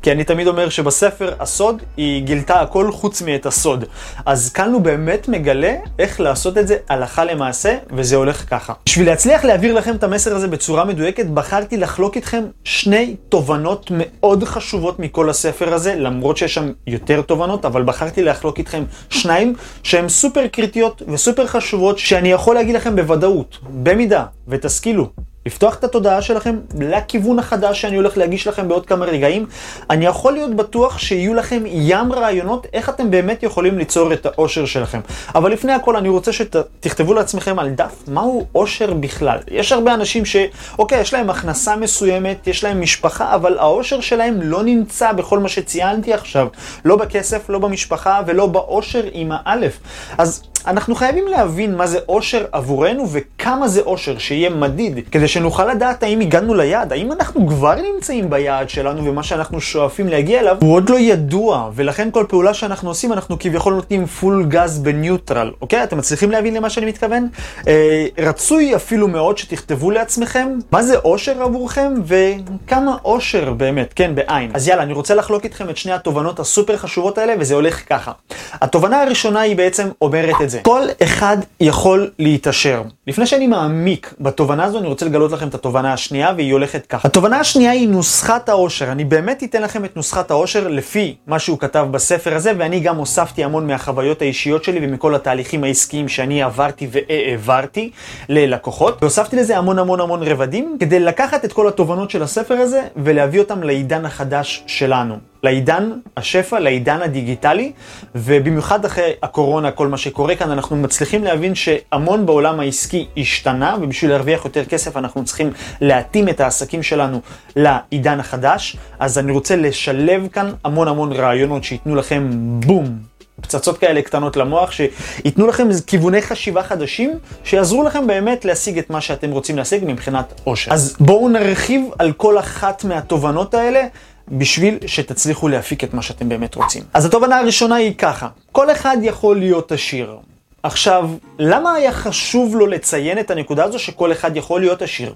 כי 0.03 0.13
אני 0.13 0.25
תמיד 0.25 0.47
אומר 0.47 0.69
שבספר 0.69 1.35
הסוד 1.41 1.83
היא 1.97 2.23
גילתה 2.23 2.61
הכל 2.61 2.93
חוץ 2.93 3.23
מאת 3.23 3.47
הסוד. 3.47 3.85
אז 4.27 4.53
כאן 4.53 4.73
הוא 4.73 4.81
באמת 4.81 5.29
מגלה 5.29 5.75
איך 5.99 6.21
לעשות 6.21 6.59
את 6.59 6.69
זה 6.69 6.77
הלכה 6.89 7.25
למעשה, 7.25 7.77
וזה 7.91 8.17
הולך 8.17 8.51
ככה. 8.51 8.73
בשביל 8.87 9.09
להצליח 9.15 9.45
להעביר 9.45 9.75
לכם 9.75 9.95
את 9.95 10.03
המסר 10.03 10.37
הזה 10.37 10.49
בצורה 10.49 10.85
מדויקת, 10.85 11.27
בחרתי 11.27 11.77
לחלוק 11.77 12.17
איתכם 12.17 12.45
שני 12.65 13.17
תובנות 13.29 13.91
מאוד 13.91 14.45
חשובות 14.45 14.99
מכל 14.99 15.31
הספר 15.31 15.75
הזה, 15.75 15.95
למרות 15.95 16.37
שיש 16.37 16.55
שם 16.55 16.73
יותר 16.87 17.23
תובנות, 17.23 17.65
אבל 17.65 17.83
בחרתי 17.83 18.23
לחלוק 18.23 18.59
איתכם 18.59 18.85
שניים 19.11 19.55
שהן 19.83 20.09
סופר 20.09 20.47
קריטיות 20.47 21.03
וסופר 21.09 21.47
חשובות, 21.47 21.99
שאני 21.99 22.29
יכול 22.29 22.55
להגיד 22.55 22.75
לכם 22.75 22.97
בוודאות, 22.97 23.59
במידה 23.83 24.25
ותשכילו 24.49 25.09
לפתוח 25.47 25.75
את 25.75 25.85
התודעה 25.85 26.23
שלכם 26.23 26.57
לכיוון 26.81 27.39
החדש 27.39 27.81
שאני 27.81 27.97
הולך 27.97 28.17
להגיש 28.17 28.47
לכם 28.47 28.69
בעוד 28.69 28.87
כמה 28.87 29.05
רגעים. 29.05 29.47
אני 29.91 30.07
יכול 30.07 30.33
להיות 30.33 30.55
בטוח 30.55 30.99
שיהיו 30.99 31.35
לכם 31.35 31.63
ים 31.67 32.13
רעיונות 32.13 32.67
איך 32.73 32.89
אתם 32.89 33.11
באמת 33.11 33.43
יכולים 33.43 33.79
ליצור 33.79 34.13
את 34.13 34.27
האושר 34.27 34.67
שלכם. 34.67 35.01
אבל 35.35 35.53
לפני 35.53 35.73
הכל 35.73 35.97
אני 35.97 36.09
רוצה 36.09 36.33
שתכתבו 36.33 37.15
לעצמכם 37.15 37.59
על 37.59 37.71
דף 37.71 38.03
מהו 38.09 38.47
אושר 38.55 38.95
בכלל. 38.95 39.39
יש 39.51 39.73
הרבה 39.73 39.95
אנשים 39.95 40.25
ש... 40.25 40.37
אוקיי, 40.79 41.01
יש 41.01 41.15
להם 41.15 41.31
הכנסה 41.31 41.77
מסוימת, 41.77 42.47
יש 42.47 42.65
להם 42.65 42.81
משפחה, 42.81 43.35
אבל 43.35 43.59
האושר 43.59 44.01
שלהם 44.01 44.43
לא 44.43 44.63
נמצא 44.63 45.13
בכל 45.13 45.39
מה 45.39 45.49
שציינתי 45.49 46.13
עכשיו. 46.13 46.49
לא 46.85 46.97
בכסף, 46.97 47.49
לא 47.49 47.59
במשפחה 47.59 48.21
ולא 48.27 48.47
באושר 48.47 49.03
עם 49.13 49.31
האלף. 49.33 49.79
אז 50.19 50.43
אנחנו 50.67 50.95
חייבים 50.95 51.29
להבין 51.29 51.77
מה 51.77 51.87
זה 51.87 51.99
אושר 52.09 52.45
עבורנו 52.53 53.09
וכמה 53.13 53.69
זה 53.69 53.81
אושר, 53.81 54.19
שיהיה 54.19 54.51
מדיד, 54.51 55.01
כדי 55.11 55.29
שנוכל 55.35 55.65
לדעת 55.65 56.03
האם 56.03 56.21
הגענו 56.21 56.55
ליעד, 56.55 56.93
האם 56.93 57.13
אנחנו 57.13 57.49
כבר 57.49 57.75
נמצאים 57.75 58.31
ביעד 58.31 58.69
שלנו 58.71 59.05
ומה 59.05 59.23
שאנחנו 59.23 59.61
שואפים 59.61 60.09
להגיע 60.09 60.41
אליו 60.41 60.57
הוא 60.61 60.75
עוד 60.75 60.91
לא 60.91 60.99
ידוע, 60.99 61.71
ולכן 61.75 62.09
כל 62.13 62.25
פעולה 62.29 62.55
שאנחנו 62.55 62.89
עושים 62.89 63.13
אנחנו 63.13 63.39
כביכול 63.39 63.75
נותנים 63.75 64.07
פול 64.07 64.45
גז 64.49 64.79
בניוטרל, 64.79 65.53
אוקיי? 65.61 65.85
אתם 65.85 65.99
מצליחים 65.99 66.31
להבין 66.31 66.55
למה 66.55 66.71
שאני 66.71 66.87
מתכוון? 66.87 67.29
אה, 67.69 68.07
רצוי 68.19 68.77
אפילו 68.77 69.09
מאוד 69.09 69.39
שתכתבו 69.39 69.91
לעצמכם 69.91 70.49
מה 70.73 70.83
זה 70.83 70.97
אושר 70.97 71.43
עבורכם 71.43 71.93
וכמה 72.05 72.97
אושר 73.05 73.53
באמת, 73.53 73.93
כן, 73.93 74.15
בעין. 74.15 74.51
אז 74.55 74.69
יאללה, 74.69 74.83
אני 74.83 74.93
רוצה 74.93 75.15
לחלוק 75.15 75.45
איתכם 75.45 75.71
את 75.71 75.77
שני 75.77 75.93
התובנות 75.93 76.41
הסופר 76.41 76.77
חשובות 76.77 77.19
האלה 77.19 77.35
וזה 77.41 77.55
הולך 77.55 77.83
ככה. 77.89 78.13
התובנה 78.53 79.03
הראשונה 79.03 79.41
היא 79.41 79.57
בעצם 79.57 79.89
אומרת 80.03 80.35
את 80.43 80.51
זה. 80.51 80.61
כל 80.63 80.83
אחד 81.03 81.37
יכול 81.61 82.11
להתעשר. 82.19 82.83
לפני 83.07 83.27
שאני 83.27 83.47
מעמיק 83.47 84.15
בתובנה 84.21 84.65
הזו, 84.65 84.79
אני 84.79 84.87
רוצה 84.87 85.07
לגלות 85.07 85.24
לכם 85.33 85.49
את 85.49 85.55
התובנה 85.55 85.93
השנייה, 85.93 86.33
והיא 86.37 86.53
הולכת 86.53 86.87
ככה. 86.87 87.09
התובנה 87.09 87.41
השנייה 87.41 87.71
היא 87.71 87.89
נוסחת 87.89 88.49
העושר. 88.49 88.93
אני 88.93 89.05
באמת 89.05 89.43
אתן 89.45 89.63
לכם 89.63 89.85
את 89.85 89.97
נוסחת 89.97 90.31
העושר 90.31 90.69
לפי 90.69 91.17
מה 91.27 91.39
שהוא 91.39 91.59
כתב 91.59 91.87
בספר 91.91 92.35
הזה, 92.35 92.53
ואני 92.59 92.81
גם 92.81 92.97
הוספתי 92.97 93.45
המון 93.45 93.67
מהחוויות 93.67 94.23
האישיות 94.23 94.65
שלי 94.65 94.87
ומכל 94.87 95.15
התהליכים 95.15 95.65
העסקיים 95.65 96.09
שאני 96.09 96.43
עברתי 96.43 96.89
והעברתי 96.91 97.91
ללקוחות. 98.29 98.99
והוספתי 99.03 99.37
לזה 99.37 99.59
המון 99.59 99.79
המון 99.79 100.01
המון 100.01 100.23
רבדים, 100.23 100.77
כדי 100.81 101.01
לקחת 101.01 101.45
את 101.45 101.53
כל 101.53 101.69
התובנות 101.69 102.11
של 102.11 102.23
הספר 102.23 102.55
הזה 102.55 102.83
ולהביא 102.97 103.41
אותם 103.41 103.63
לעידן 103.63 104.05
החדש 104.07 104.65
שלנו. 104.67 105.34
לעידן 105.45 105.91
השפע, 106.17 106.59
לעידן 106.59 107.03
הדיגיטלי, 107.03 107.73
ובמיוחד 108.15 108.85
אחרי 108.85 109.13
הקורונה, 109.23 109.71
כל 109.71 109.89
מה 109.89 109.97
שקורה 109.97 110.37
כאן, 110.37 110.51
אנחנו 110.51 110.77
מצליחים 110.77 111.25
להבין 111.25 111.55
שהמון 111.55 112.27
בעולם 112.27 112.61
העסקי 112.61 113.07
השתנה, 113.17 113.77
ובשביל 113.81 114.11
להרוויח 114.11 114.45
יותר 114.45 114.65
כסף 114.65 114.97
אנחנו 114.97 115.25
צריכים 115.25 115.53
להתאים 115.81 116.29
את 116.29 116.41
העסקים 116.41 116.83
שלנו 116.83 117.21
לעידן 117.57 118.21
החדש. 118.21 118.77
אז 118.99 119.19
אני 119.19 119.33
רוצה 119.33 119.57
לשלב 119.57 120.29
כאן 120.33 120.53
המון 120.65 120.89
המון 120.89 121.13
רעיונות 121.13 121.65
שייתנו 121.65 121.95
לכם 121.95 122.29
בום. 122.67 122.99
פצצות 123.41 123.79
כאלה 123.79 124.03
קטנות 124.03 124.37
למוח, 124.37 124.71
שייתנו 124.71 125.47
לכם 125.47 125.69
כיווני 125.87 126.23
חשיבה 126.23 126.63
חדשים, 126.63 127.19
שיעזרו 127.45 127.83
לכם 127.83 128.07
באמת 128.07 128.45
להשיג 128.45 128.79
את 128.79 128.91
מה 128.91 129.01
שאתם 129.01 129.31
רוצים 129.31 129.57
להשיג 129.57 129.85
מבחינת 129.87 130.41
עושר. 130.45 130.73
אז 130.73 130.97
בואו 131.01 131.29
נרחיב 131.29 131.83
על 131.99 132.13
כל 132.13 132.39
אחת 132.39 132.85
מהתובנות 132.85 133.55
האלה, 133.55 133.87
בשביל 134.29 134.79
שתצליחו 134.87 135.49
להפיק 135.49 135.85
את 135.85 135.95
מה 135.95 136.03
שאתם 136.03 136.29
באמת 136.29 136.55
רוצים. 136.55 136.83
אז 136.95 137.05
התובנה 137.05 137.39
הראשונה 137.39 137.75
היא 137.75 137.95
ככה, 137.99 138.29
כל 138.53 138.71
אחד 138.71 138.97
יכול 139.03 139.39
להיות 139.39 139.73
עשיר. 139.73 140.17
עכשיו, 140.63 141.11
למה 141.39 141.75
היה 141.75 141.93
חשוב 141.93 142.57
לו 142.57 142.67
לציין 142.67 143.19
את 143.19 143.31
הנקודה 143.31 143.65
הזו 143.65 143.79
שכל 143.79 144.13
אחד 144.13 144.37
יכול 144.37 144.61
להיות 144.61 144.83
עשיר? 144.83 145.15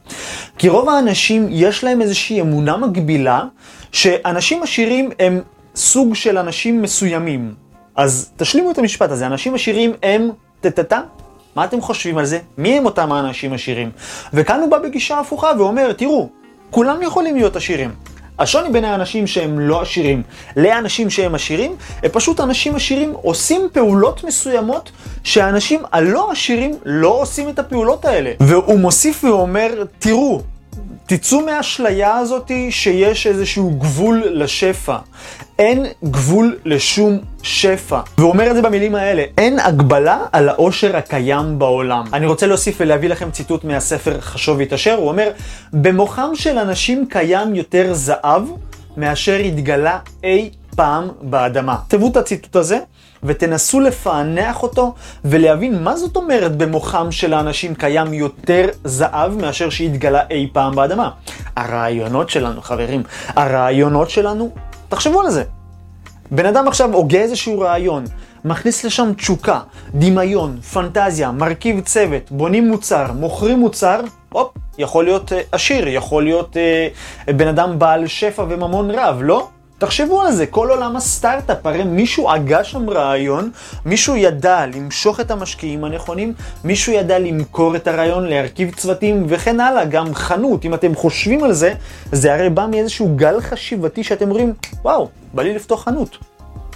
כי 0.58 0.68
רוב 0.68 0.88
האנשים 0.88 1.46
יש 1.50 1.84
להם 1.84 2.02
איזושהי 2.02 2.40
אמונה 2.40 2.76
מגבילה 2.76 3.42
שאנשים 3.92 4.62
עשירים 4.62 5.10
הם 5.18 5.40
סוג 5.74 6.14
של 6.14 6.38
אנשים 6.38 6.82
מסוימים. 6.82 7.54
אז 7.96 8.30
תשלימו 8.36 8.70
את 8.70 8.78
המשפט 8.78 9.10
הזה, 9.10 9.26
אנשים 9.26 9.54
עשירים 9.54 9.92
הם 10.02 10.30
טטטה. 10.60 11.00
מה 11.56 11.64
אתם 11.64 11.80
חושבים 11.80 12.18
על 12.18 12.24
זה? 12.24 12.38
מי 12.58 12.78
הם 12.78 12.84
אותם 12.84 13.12
האנשים 13.12 13.52
עשירים? 13.52 13.90
וכאן 14.32 14.60
הוא 14.60 14.70
בא 14.70 14.78
בגישה 14.78 15.18
הפוכה 15.18 15.50
ואומר, 15.58 15.92
תראו, 15.92 16.28
כולם 16.70 17.02
יכולים 17.02 17.36
להיות 17.36 17.56
עשירים. 17.56 17.90
השוני 18.38 18.70
בין 18.70 18.84
האנשים 18.84 19.26
שהם 19.26 19.60
לא 19.60 19.80
עשירים 19.82 20.22
לאנשים 20.56 21.10
שהם 21.10 21.34
עשירים, 21.34 21.76
הם 22.02 22.10
פשוט 22.12 22.40
אנשים 22.40 22.76
עשירים 22.76 23.12
עושים 23.22 23.68
פעולות 23.72 24.24
מסוימות 24.24 24.90
שהאנשים 25.24 25.82
הלא 25.92 26.30
עשירים 26.32 26.74
לא 26.84 27.08
עושים 27.08 27.48
את 27.48 27.58
הפעולות 27.58 28.04
האלה. 28.04 28.32
והוא 28.40 28.78
מוסיף 28.78 29.24
ואומר, 29.24 29.84
תראו, 29.98 30.40
תצאו 31.08 31.40
מהאשליה 31.40 32.16
הזאת 32.16 32.50
שיש 32.70 33.26
איזשהו 33.26 33.70
גבול 33.70 34.22
לשפע. 34.30 34.96
אין 35.58 35.86
גבול 36.04 36.58
לשום 36.64 37.18
שפע. 37.42 38.00
והוא 38.18 38.30
אומר 38.30 38.50
את 38.50 38.56
זה 38.56 38.62
במילים 38.62 38.94
האלה, 38.94 39.24
אין 39.38 39.58
הגבלה 39.58 40.24
על 40.32 40.48
העושר 40.48 40.96
הקיים 40.96 41.58
בעולם. 41.58 42.04
אני 42.12 42.26
רוצה 42.26 42.46
להוסיף 42.46 42.76
ולהביא 42.80 43.08
לכם 43.08 43.30
ציטוט 43.30 43.64
מהספר 43.64 44.20
חשוב 44.20 44.58
והתעשר, 44.58 44.94
הוא 44.94 45.08
אומר, 45.08 45.30
במוחם 45.72 46.30
של 46.34 46.58
אנשים 46.58 47.06
קיים 47.06 47.54
יותר 47.54 47.94
זהב 47.94 48.42
מאשר 48.96 49.36
התגלה 49.36 49.98
אי 50.24 50.50
פעם 50.76 51.08
באדמה. 51.22 51.76
תבואו 51.88 52.10
את 52.10 52.16
הציטוט 52.16 52.56
הזה. 52.56 52.78
ותנסו 53.22 53.80
לפענח 53.80 54.62
אותו 54.62 54.94
ולהבין 55.24 55.82
מה 55.82 55.96
זאת 55.96 56.16
אומרת 56.16 56.56
במוחם 56.56 57.12
של 57.12 57.34
האנשים 57.34 57.74
קיים 57.74 58.14
יותר 58.14 58.66
זהב 58.84 59.42
מאשר 59.42 59.70
שהתגלה 59.70 60.22
אי 60.30 60.48
פעם 60.52 60.74
באדמה. 60.74 61.10
הרעיונות 61.56 62.30
שלנו, 62.30 62.62
חברים, 62.62 63.02
הרעיונות 63.28 64.10
שלנו, 64.10 64.50
תחשבו 64.88 65.20
על 65.20 65.30
זה. 65.30 65.44
בן 66.30 66.46
אדם 66.46 66.68
עכשיו 66.68 66.94
הוגה 66.94 67.18
איזשהו 67.18 67.60
רעיון, 67.60 68.04
מכניס 68.44 68.84
לשם 68.84 69.12
תשוקה, 69.16 69.60
דמיון, 69.94 70.60
פנטזיה, 70.60 71.30
מרכיב 71.32 71.80
צוות, 71.80 72.30
בונים 72.30 72.68
מוצר, 72.68 73.12
מוכרים 73.12 73.58
מוצר, 73.58 74.00
הופ, 74.28 74.54
יכול 74.78 75.04
להיות 75.04 75.32
אה, 75.32 75.40
עשיר, 75.52 75.88
יכול 75.88 76.22
להיות 76.22 76.56
אה, 76.56 76.88
בן 77.32 77.48
אדם 77.48 77.78
בעל 77.78 78.06
שפע 78.06 78.44
וממון 78.48 78.90
רב, 78.90 79.18
לא? 79.22 79.48
תחשבו 79.78 80.22
על 80.22 80.32
זה, 80.32 80.46
כל 80.46 80.70
עולם 80.70 80.96
הסטארט-אפ, 80.96 81.66
הרי 81.66 81.84
מישהו 81.84 82.30
הגה 82.30 82.64
שם 82.64 82.90
רעיון, 82.90 83.50
מישהו 83.84 84.16
ידע 84.16 84.66
למשוך 84.66 85.20
את 85.20 85.30
המשקיעים 85.30 85.84
הנכונים, 85.84 86.34
מישהו 86.64 86.92
ידע 86.92 87.18
למכור 87.18 87.76
את 87.76 87.88
הרעיון, 87.88 88.26
להרכיב 88.26 88.74
צוותים 88.74 89.26
וכן 89.28 89.60
הלאה, 89.60 89.84
גם 89.84 90.14
חנות, 90.14 90.64
אם 90.64 90.74
אתם 90.74 90.94
חושבים 90.94 91.44
על 91.44 91.52
זה, 91.52 91.74
זה 92.12 92.34
הרי 92.34 92.50
בא 92.50 92.66
מאיזשהו 92.70 93.16
גל 93.16 93.40
חשיבתי 93.40 94.04
שאתם 94.04 94.28
אומרים, 94.30 94.52
וואו, 94.82 95.08
בא 95.34 95.42
לי 95.42 95.54
לפתוח 95.54 95.84
חנות. 95.84 96.18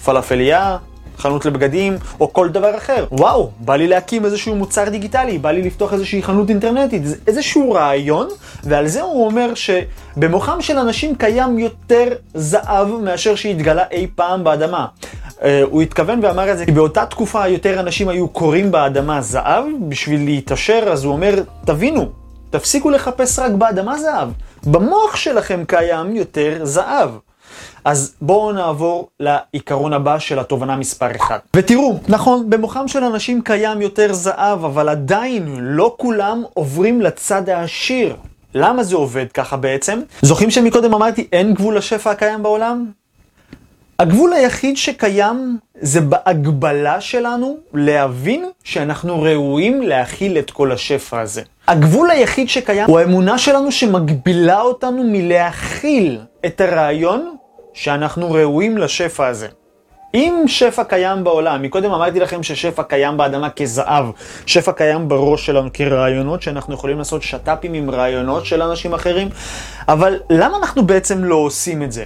פלאפליה, 0.04 0.76
חנות 1.18 1.44
לבגדים, 1.44 1.96
או 2.20 2.32
כל 2.32 2.48
דבר 2.48 2.76
אחר. 2.76 3.04
וואו, 3.12 3.50
בא 3.58 3.76
לי 3.76 3.88
להקים 3.88 4.24
איזשהו 4.24 4.54
מוצר 4.54 4.88
דיגיטלי, 4.88 5.38
בא 5.38 5.50
לי 5.50 5.62
לפתוח 5.62 5.92
איזושהי 5.92 6.22
חנות 6.22 6.50
אינטרנטית, 6.50 7.02
איזשהו 7.26 7.72
רעיון, 7.72 8.28
ועל 8.64 8.86
זה 8.86 9.02
הוא 9.02 9.26
אומר 9.26 9.52
שבמוחם 9.54 10.60
של 10.60 10.78
אנשים 10.78 11.14
קיים 11.14 11.58
יותר 11.58 12.08
זהב 12.34 12.88
מאשר 12.88 13.34
שהתגלה 13.34 13.84
אי 13.90 14.06
פעם 14.14 14.44
באדמה. 14.44 14.86
Uh, 15.28 15.44
הוא 15.70 15.82
התכוון 15.82 16.20
ואמר 16.22 16.52
את 16.52 16.58
זה, 16.58 16.66
כי 16.66 16.72
באותה 16.72 17.06
תקופה 17.06 17.48
יותר 17.48 17.80
אנשים 17.80 18.08
היו 18.08 18.28
קוראים 18.28 18.70
באדמה 18.70 19.20
זהב 19.20 19.64
בשביל 19.88 20.24
להתעשר, 20.24 20.84
אז 20.92 21.04
הוא 21.04 21.12
אומר, 21.12 21.34
תבינו, 21.64 22.08
תפסיקו 22.50 22.90
לחפש 22.90 23.38
רק 23.38 23.52
באדמה 23.52 23.98
זהב. 23.98 24.28
במוח 24.66 25.16
שלכם 25.16 25.64
קיים 25.66 26.16
יותר 26.16 26.58
זהב. 26.62 27.10
אז 27.84 28.14
בואו 28.20 28.52
נעבור 28.52 29.08
לעיקרון 29.20 29.92
הבא 29.92 30.18
של 30.18 30.38
התובנה 30.38 30.76
מספר 30.76 31.10
1. 31.16 31.40
ותראו, 31.56 31.98
נכון, 32.08 32.50
במוחם 32.50 32.88
של 32.88 33.04
אנשים 33.04 33.42
קיים 33.42 33.82
יותר 33.82 34.12
זהב, 34.12 34.64
אבל 34.64 34.88
עדיין 34.88 35.56
לא 35.60 35.94
כולם 35.98 36.42
עוברים 36.54 37.00
לצד 37.00 37.48
העשיר. 37.48 38.16
למה 38.54 38.82
זה 38.82 38.96
עובד 38.96 39.32
ככה 39.32 39.56
בעצם? 39.56 40.00
זוכרים 40.22 40.50
שמקודם 40.50 40.94
אמרתי 40.94 41.26
אין 41.32 41.54
גבול 41.54 41.76
לשפע 41.76 42.10
הקיים 42.10 42.42
בעולם? 42.42 42.86
הגבול 43.98 44.32
היחיד 44.32 44.76
שקיים 44.76 45.58
זה 45.80 46.00
בהגבלה 46.00 47.00
שלנו 47.00 47.56
להבין 47.74 48.44
שאנחנו 48.64 49.22
ראויים 49.22 49.82
להכיל 49.82 50.38
את 50.38 50.50
כל 50.50 50.72
השפע 50.72 51.20
הזה. 51.20 51.42
הגבול 51.68 52.10
היחיד 52.10 52.48
שקיים 52.48 52.86
הוא 52.86 52.98
האמונה 52.98 53.38
שלנו 53.38 53.72
שמגבילה 53.72 54.60
אותנו 54.60 55.02
מלהכיל 55.04 56.18
את 56.46 56.60
הרעיון 56.60 57.34
שאנחנו 57.74 58.30
ראויים 58.30 58.78
לשפע 58.78 59.26
הזה. 59.26 59.48
אם 60.14 60.44
שפע 60.46 60.84
קיים 60.84 61.24
בעולם, 61.24 61.62
מקודם 61.62 61.92
אמרתי 61.92 62.20
לכם 62.20 62.42
ששפע 62.42 62.82
קיים 62.82 63.16
באדמה 63.16 63.50
כזהב, 63.50 64.04
שפע 64.46 64.72
קיים 64.72 65.08
בראש 65.08 65.46
שלנו 65.46 65.68
כרעיונות, 65.72 66.42
שאנחנו 66.42 66.74
יכולים 66.74 66.98
לעשות 66.98 67.22
שת"פים 67.22 67.74
עם 67.74 67.90
רעיונות 67.90 68.46
של 68.46 68.62
אנשים 68.62 68.94
אחרים, 68.94 69.28
אבל 69.88 70.20
למה 70.30 70.56
אנחנו 70.56 70.86
בעצם 70.86 71.24
לא 71.24 71.34
עושים 71.34 71.82
את 71.82 71.92
זה? 71.92 72.04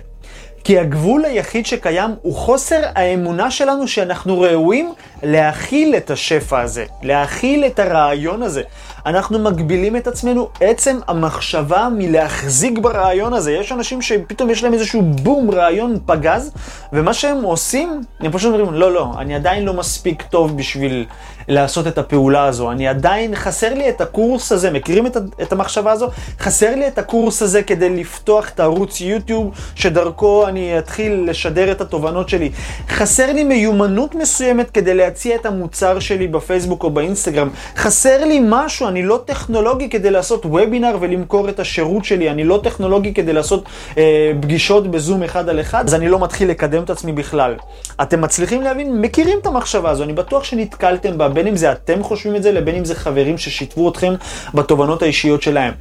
כי 0.64 0.78
הגבול 0.78 1.24
היחיד 1.24 1.66
שקיים 1.66 2.10
הוא 2.22 2.34
חוסר 2.34 2.80
האמונה 2.94 3.50
שלנו 3.50 3.88
שאנחנו 3.88 4.40
ראויים 4.40 4.92
להכיל 5.22 5.96
את 5.96 6.10
השפע 6.10 6.60
הזה, 6.60 6.84
להכיל 7.02 7.64
את 7.64 7.78
הרעיון 7.78 8.42
הזה. 8.42 8.62
אנחנו 9.06 9.38
מגבילים 9.38 9.96
את 9.96 10.06
עצמנו 10.06 10.48
עצם 10.60 10.98
המחשבה 11.08 11.88
מלהחזיק 11.96 12.78
ברעיון 12.78 13.32
הזה. 13.34 13.52
יש 13.52 13.72
אנשים 13.72 14.02
שפתאום 14.02 14.50
יש 14.50 14.64
להם 14.64 14.74
איזשהו 14.74 15.02
בום, 15.02 15.50
רעיון 15.50 15.98
פגז, 16.06 16.52
ומה 16.92 17.14
שהם 17.14 17.42
עושים, 17.42 18.00
הם 18.20 18.32
פשוט 18.32 18.54
אומרים, 18.54 18.74
לא, 18.74 18.92
לא, 18.92 19.12
אני 19.18 19.34
עדיין 19.34 19.64
לא 19.64 19.72
מספיק 19.72 20.22
טוב 20.22 20.56
בשביל 20.56 21.06
לעשות 21.48 21.86
את 21.86 21.98
הפעולה 21.98 22.44
הזו. 22.44 22.70
אני 22.70 22.88
עדיין, 22.88 23.34
חסר 23.34 23.74
לי 23.74 23.88
את 23.88 24.00
הקורס 24.00 24.52
הזה, 24.52 24.70
מכירים 24.70 25.06
את, 25.06 25.16
את 25.42 25.52
המחשבה 25.52 25.92
הזו? 25.92 26.08
חסר 26.40 26.74
לי 26.74 26.88
את 26.88 26.98
הקורס 26.98 27.42
הזה 27.42 27.62
כדי 27.62 27.90
לפתוח 27.90 28.50
את 28.50 28.60
הערוץ 28.60 29.00
יוטיוב, 29.00 29.50
שדרכו 29.74 30.48
אני 30.48 30.78
אתחיל 30.78 31.24
לשדר 31.30 31.72
את 31.72 31.80
התובנות 31.80 32.28
שלי. 32.28 32.50
חסר 32.88 33.32
לי 33.32 33.44
מיומנות 33.44 34.14
מסוימת 34.14 34.70
כדי 34.70 34.94
להציע 34.94 35.36
את 35.36 35.46
המוצר 35.46 35.98
שלי 35.98 36.28
בפייסבוק 36.28 36.84
או 36.84 36.90
באינסטגרם. 36.90 37.48
חסר 37.76 38.24
לי 38.24 38.40
משהו, 38.44 38.88
אני 38.96 39.04
לא 39.04 39.20
טכנולוגי 39.24 39.88
כדי 39.88 40.10
לעשות 40.10 40.46
וובינר 40.46 40.96
ולמכור 41.00 41.48
את 41.48 41.60
השירות 41.60 42.04
שלי. 42.04 42.30
אני 42.30 42.44
לא 42.44 42.60
טכנולוגי 42.62 43.14
כדי 43.14 43.32
לעשות 43.32 43.64
אה, 43.98 44.32
פגישות 44.40 44.90
בזום 44.90 45.22
אחד 45.22 45.48
על 45.48 45.60
אחד, 45.60 45.84
אז 45.86 45.94
אני 45.94 46.08
לא 46.08 46.18
מתחיל 46.18 46.50
לקדם 46.50 46.82
את 46.82 46.90
עצמי 46.90 47.12
בכלל. 47.12 47.54
אתם 48.02 48.20
מצליחים 48.20 48.62
להבין? 48.62 49.00
מכירים 49.00 49.38
את 49.38 49.46
המחשבה 49.46 49.90
הזו, 49.90 50.04
אני 50.04 50.12
בטוח 50.12 50.44
שנתקלתם 50.44 51.18
בה. 51.18 51.28
בין 51.28 51.46
אם 51.46 51.56
זה 51.56 51.72
אתם 51.72 52.02
חושבים 52.02 52.36
את 52.36 52.42
זה, 52.42 52.52
לבין 52.52 52.74
אם 52.74 52.84
זה 52.84 52.94
חברים 52.94 53.38
ששיתפו 53.38 53.88
אתכם 53.88 54.14
בתובנות 54.54 55.02
האישיות 55.02 55.42
שלהם. 55.42 55.72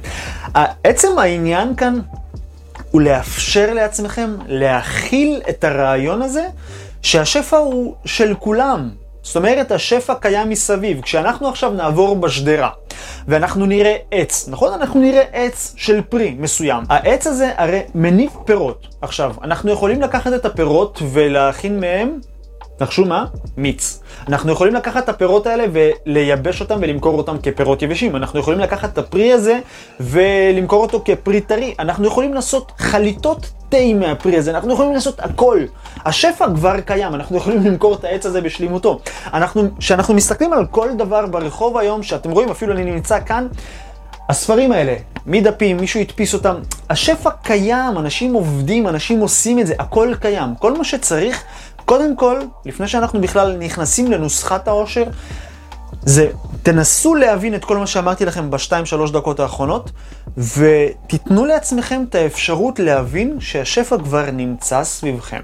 עצם 0.84 1.18
העניין 1.18 1.74
כאן 1.76 2.00
הוא 2.90 3.00
לאפשר 3.00 3.72
לעצמכם 3.72 4.30
להכיל 4.46 5.42
את 5.48 5.64
הרעיון 5.64 6.22
הזה 6.22 6.46
שהשפע 7.02 7.56
הוא 7.56 7.94
של 8.04 8.34
כולם. 8.38 8.90
זאת 9.26 9.36
אומרת, 9.36 9.72
השפע 9.72 10.14
קיים 10.14 10.48
מסביב. 10.48 11.00
כשאנחנו 11.00 11.48
עכשיו 11.48 11.70
נעבור 11.70 12.16
בשדרה 12.16 12.70
ואנחנו 13.28 13.66
נראה 13.66 13.96
עץ, 14.10 14.48
נכון? 14.48 14.72
אנחנו 14.72 15.00
נראה 15.00 15.22
עץ 15.32 15.74
של 15.76 16.00
פרי 16.00 16.36
מסוים. 16.38 16.84
העץ 16.88 17.26
הזה 17.26 17.52
הרי 17.56 17.80
מניב 17.94 18.30
פירות. 18.44 18.86
עכשיו, 19.02 19.34
אנחנו 19.42 19.70
יכולים 19.70 20.02
לקחת 20.02 20.32
את 20.32 20.44
הפירות 20.44 21.02
ולהכין 21.12 21.80
מהם 21.80 22.18
נחשו 22.80 23.04
מה? 23.04 23.24
מיץ. 23.56 24.00
אנחנו 24.28 24.52
יכולים 24.52 24.74
לקחת 24.74 25.04
את 25.04 25.08
הפירות 25.08 25.46
האלה 25.46 25.64
ולייבש 25.72 26.60
אותם 26.60 26.78
ולמכור 26.80 27.18
אותם 27.18 27.36
כפירות 27.42 27.82
יבשים. 27.82 28.16
אנחנו 28.16 28.40
יכולים 28.40 28.60
לקחת 28.60 28.92
את 28.92 28.98
הפרי 28.98 29.32
הזה 29.32 29.58
ולמכור 30.00 30.82
אותו 30.82 31.02
כפרי 31.04 31.40
טרי. 31.40 31.74
אנחנו 31.78 32.06
יכולים 32.06 32.34
לעשות 32.34 32.72
חליטות 32.78 33.50
תה 33.68 33.94
מהפרי 33.94 34.36
הזה, 34.36 34.50
אנחנו 34.50 34.72
יכולים 34.72 34.92
לעשות 34.92 35.20
הכל. 35.20 35.60
השפע 36.04 36.46
כבר 36.54 36.80
קיים, 36.80 37.14
אנחנו 37.14 37.36
יכולים 37.36 37.64
למכור 37.66 37.94
את 37.94 38.04
העץ 38.04 38.26
הזה 38.26 38.40
בשלימותו. 38.40 38.98
אנחנו, 39.34 39.68
כשאנחנו 39.78 40.14
מסתכלים 40.14 40.52
על 40.52 40.66
כל 40.66 40.88
דבר 40.98 41.26
ברחוב 41.26 41.78
היום, 41.78 42.02
שאתם 42.02 42.30
רואים, 42.30 42.48
אפילו 42.50 42.72
אני 42.72 42.84
נמצא 42.84 43.20
כאן, 43.20 43.46
הספרים 44.28 44.72
האלה, 44.72 44.94
מדפים, 45.26 45.76
מישהו 45.76 46.00
הדפיס 46.00 46.34
אותם, 46.34 46.54
השפע 46.90 47.30
קיים, 47.42 47.98
אנשים 47.98 48.34
עובדים, 48.34 48.88
אנשים 48.88 49.20
עושים 49.20 49.58
את 49.58 49.66
זה, 49.66 49.74
הכל 49.78 50.12
קיים. 50.20 50.54
כל 50.58 50.78
מה 50.78 50.84
שצריך 50.84 51.44
קודם 51.86 52.16
כל, 52.16 52.40
לפני 52.64 52.88
שאנחנו 52.88 53.20
בכלל 53.20 53.56
נכנסים 53.58 54.12
לנוסחת 54.12 54.68
העושר, 54.68 55.04
זה 56.02 56.30
תנסו 56.62 57.14
להבין 57.14 57.54
את 57.54 57.64
כל 57.64 57.76
מה 57.76 57.86
שאמרתי 57.86 58.24
לכם 58.24 58.50
בשתיים 58.50 58.86
שלוש 58.86 59.10
דקות 59.10 59.40
האחרונות, 59.40 59.90
ותיתנו 60.38 61.44
לעצמכם 61.44 62.04
את 62.08 62.14
האפשרות 62.14 62.78
להבין 62.78 63.36
שהשפע 63.40 63.96
כבר 63.98 64.30
נמצא 64.30 64.84
סביבכם. 64.84 65.40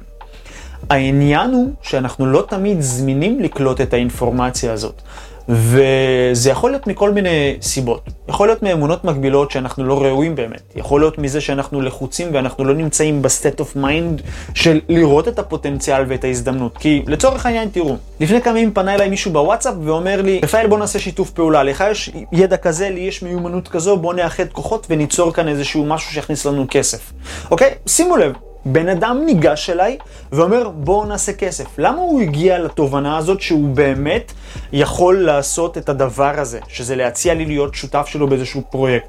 העניין 0.90 1.50
הוא 1.50 1.72
שאנחנו 1.82 2.26
לא 2.26 2.44
תמיד 2.48 2.80
זמינים 2.80 3.40
לקלוט 3.40 3.80
את 3.80 3.92
האינפורמציה 3.92 4.72
הזאת. 4.72 5.02
וזה 5.48 6.50
יכול 6.50 6.70
להיות 6.70 6.86
מכל 6.86 7.10
מיני 7.10 7.56
סיבות. 7.62 8.10
יכול 8.28 8.48
להיות 8.48 8.62
מאמונות 8.62 9.04
מגבילות 9.04 9.50
שאנחנו 9.50 9.84
לא 9.84 10.02
ראויים 10.02 10.34
באמת. 10.34 10.62
יכול 10.76 11.00
להיות 11.00 11.18
מזה 11.18 11.40
שאנחנו 11.40 11.80
לחוצים 11.80 12.28
ואנחנו 12.32 12.64
לא 12.64 12.74
נמצאים 12.74 13.22
ב 13.22 13.29
state 13.29 13.60
of 13.60 13.76
mind 13.76 14.22
של 14.54 14.80
לראות 14.88 15.28
את 15.28 15.38
הפוטנציאל 15.38 16.04
ואת 16.08 16.24
ההזדמנות. 16.24 16.78
כי 16.78 17.02
לצורך 17.06 17.46
העניין, 17.46 17.68
תראו, 17.68 17.96
לפני 18.20 18.42
כמה 18.42 18.58
ימים 18.58 18.72
פנה 18.74 18.94
אליי 18.94 19.08
מישהו 19.08 19.32
בוואטסאפ 19.32 19.74
ואומר 19.84 20.22
לי, 20.22 20.40
רפאל 20.42 20.66
בוא 20.66 20.78
נעשה 20.78 20.98
שיתוף 20.98 21.30
פעולה, 21.30 21.62
לך 21.62 21.84
יש 21.90 22.10
ידע 22.32 22.56
כזה, 22.56 22.90
לי 22.90 23.00
יש 23.00 23.22
מיומנות 23.22 23.68
כזו, 23.68 23.96
בוא 23.96 24.14
נאחד 24.14 24.46
כוחות 24.52 24.86
וניצור 24.90 25.32
כאן 25.32 25.48
איזשהו 25.48 25.84
משהו 25.84 26.12
שיכניס 26.12 26.46
לנו 26.46 26.66
כסף. 26.70 27.12
אוקיי? 27.50 27.70
שימו 27.86 28.16
לב. 28.16 28.32
בן 28.64 28.88
אדם 28.88 29.22
ניגש 29.26 29.70
אליי 29.70 29.98
ואומר 30.32 30.68
בואו 30.68 31.04
נעשה 31.04 31.32
כסף. 31.32 31.64
למה 31.78 31.98
הוא 31.98 32.20
הגיע 32.20 32.58
לתובנה 32.58 33.18
הזאת 33.18 33.40
שהוא 33.40 33.68
באמת 33.68 34.32
יכול 34.72 35.24
לעשות 35.24 35.78
את 35.78 35.88
הדבר 35.88 36.32
הזה, 36.36 36.58
שזה 36.68 36.96
להציע 36.96 37.34
לי 37.34 37.44
להיות 37.44 37.74
שותף 37.74 38.06
שלו 38.06 38.28
באיזשהו 38.28 38.62
פרויקט? 38.70 39.06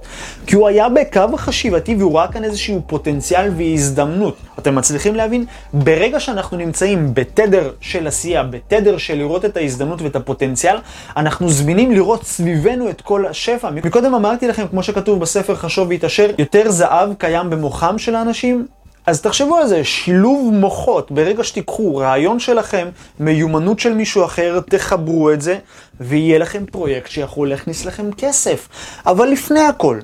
כי 0.48 0.56
הוא 0.56 0.68
היה 0.68 0.90
בקו 0.90 1.26
החשיבתי 1.34 1.96
והוא 1.96 2.18
ראה 2.18 2.28
כאן 2.28 2.44
איזשהו 2.44 2.82
פוטנציאל 2.88 3.52
והזדמנות. 3.58 4.38
אתם 4.60 4.76
מצליחים 4.76 5.16
להבין? 5.16 5.46
ברגע 5.74 6.20
שאנחנו 6.20 6.58
נמצאים 6.58 7.14
בתדר 7.14 7.72
של 7.82 8.08
עשייה, 8.08 8.44
בתדר 8.44 8.98
של 8.98 9.18
לראות 9.18 9.46
את 9.46 9.58
ההזדמנות 9.58 10.02
ואת 10.02 10.16
הפוטנציאל, 10.16 10.78
אנחנו 11.18 11.50
זמינים 11.50 11.92
לראות 11.92 12.24
סביבנו 12.24 12.90
את 12.90 13.02
כל 13.02 13.26
השפע. 13.26 13.70
מקודם 13.70 14.16
אמרתי 14.16 14.48
לכם, 14.48 14.68
כמו 14.68 14.84
שכתוב 14.84 15.20
בספר 15.20 15.56
חשוב 15.56 15.90
והתעשר, 15.90 16.32
יותר 16.38 16.72
זהב 16.72 17.14
קיים 17.14 17.50
במוחם 17.50 17.98
של 17.98 18.16
האנשים 18.16 18.68
אז 19.06 19.22
תחשבו 19.22 19.58
על 19.58 19.68
זה, 19.68 19.84
שילוב 19.84 20.54
מוחות, 20.54 21.12
ברגע 21.12 21.44
שתיקחו 21.44 21.96
רעיון 21.96 22.40
שלכם, 22.40 22.90
מיומנות 23.20 23.80
של 23.80 23.94
מישהו 23.94 24.26
אחר, 24.26 24.60
תחברו 24.70 25.32
את 25.32 25.42
זה, 25.42 25.58
ויהיה 26.00 26.38
לכם 26.38 26.66
פרויקט 26.66 27.12
שיכול 27.12 27.50
להכניס 27.50 27.86
לכם 27.86 28.10
כסף. 28.18 28.68
אבל 29.06 29.28
לפני 29.28 29.60
הכל, 29.60 30.00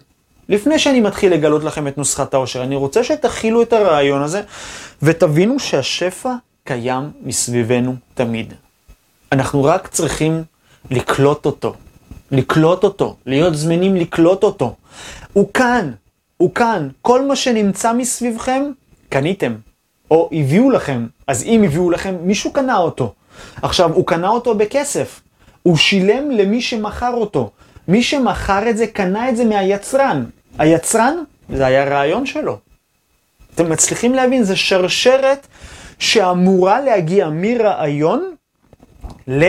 לפני 0.49 0.79
שאני 0.79 1.01
מתחיל 1.01 1.33
לגלות 1.33 1.63
לכם 1.63 1.87
את 1.87 1.97
נוסחת 1.97 2.33
העושר, 2.33 2.63
אני 2.63 2.75
רוצה 2.75 3.03
שתכילו 3.03 3.61
את 3.61 3.73
הרעיון 3.73 4.21
הזה, 4.21 4.41
ותבינו 5.01 5.59
שהשפע 5.59 6.33
קיים 6.63 7.11
מסביבנו 7.21 7.95
תמיד. 8.13 8.53
אנחנו 9.31 9.63
רק 9.63 9.87
צריכים 9.87 10.43
לקלוט 10.91 11.45
אותו. 11.45 11.73
לקלוט 12.31 12.83
אותו, 12.83 13.15
להיות 13.25 13.55
זמינים 13.55 13.95
לקלוט 13.95 14.43
אותו. 14.43 14.75
הוא 15.33 15.47
כאן, 15.53 15.91
הוא 16.37 16.53
כאן. 16.55 16.89
כל 17.01 17.27
מה 17.27 17.35
שנמצא 17.35 17.93
מסביבכם 17.93 18.63
קניתם, 19.09 19.55
או 20.11 20.29
הביאו 20.31 20.69
לכם, 20.69 21.07
אז 21.27 21.43
אם 21.43 21.63
הביאו 21.63 21.91
לכם, 21.91 22.15
מישהו 22.21 22.51
קנה 22.53 22.77
אותו. 22.77 23.13
עכשיו, 23.61 23.93
הוא 23.93 24.07
קנה 24.07 24.29
אותו 24.29 24.55
בכסף, 24.55 25.21
הוא 25.63 25.77
שילם 25.77 26.31
למי 26.31 26.61
שמכר 26.61 27.13
אותו. 27.13 27.51
מי 27.87 28.03
שמכר 28.03 28.69
את 28.69 28.77
זה, 28.77 28.87
קנה 28.87 29.29
את 29.29 29.37
זה 29.37 29.45
מהיצרן. 29.45 30.25
היצרן, 30.57 31.15
זה 31.49 31.65
היה 31.65 31.83
רעיון 31.83 32.25
שלו. 32.25 32.57
אתם 33.55 33.69
מצליחים 33.69 34.13
להבין, 34.13 34.43
זה 34.43 34.55
שרשרת 34.55 35.47
שאמורה 35.99 36.81
להגיע 36.81 37.29
מרעיון 37.29 38.31
ל... 39.27 39.43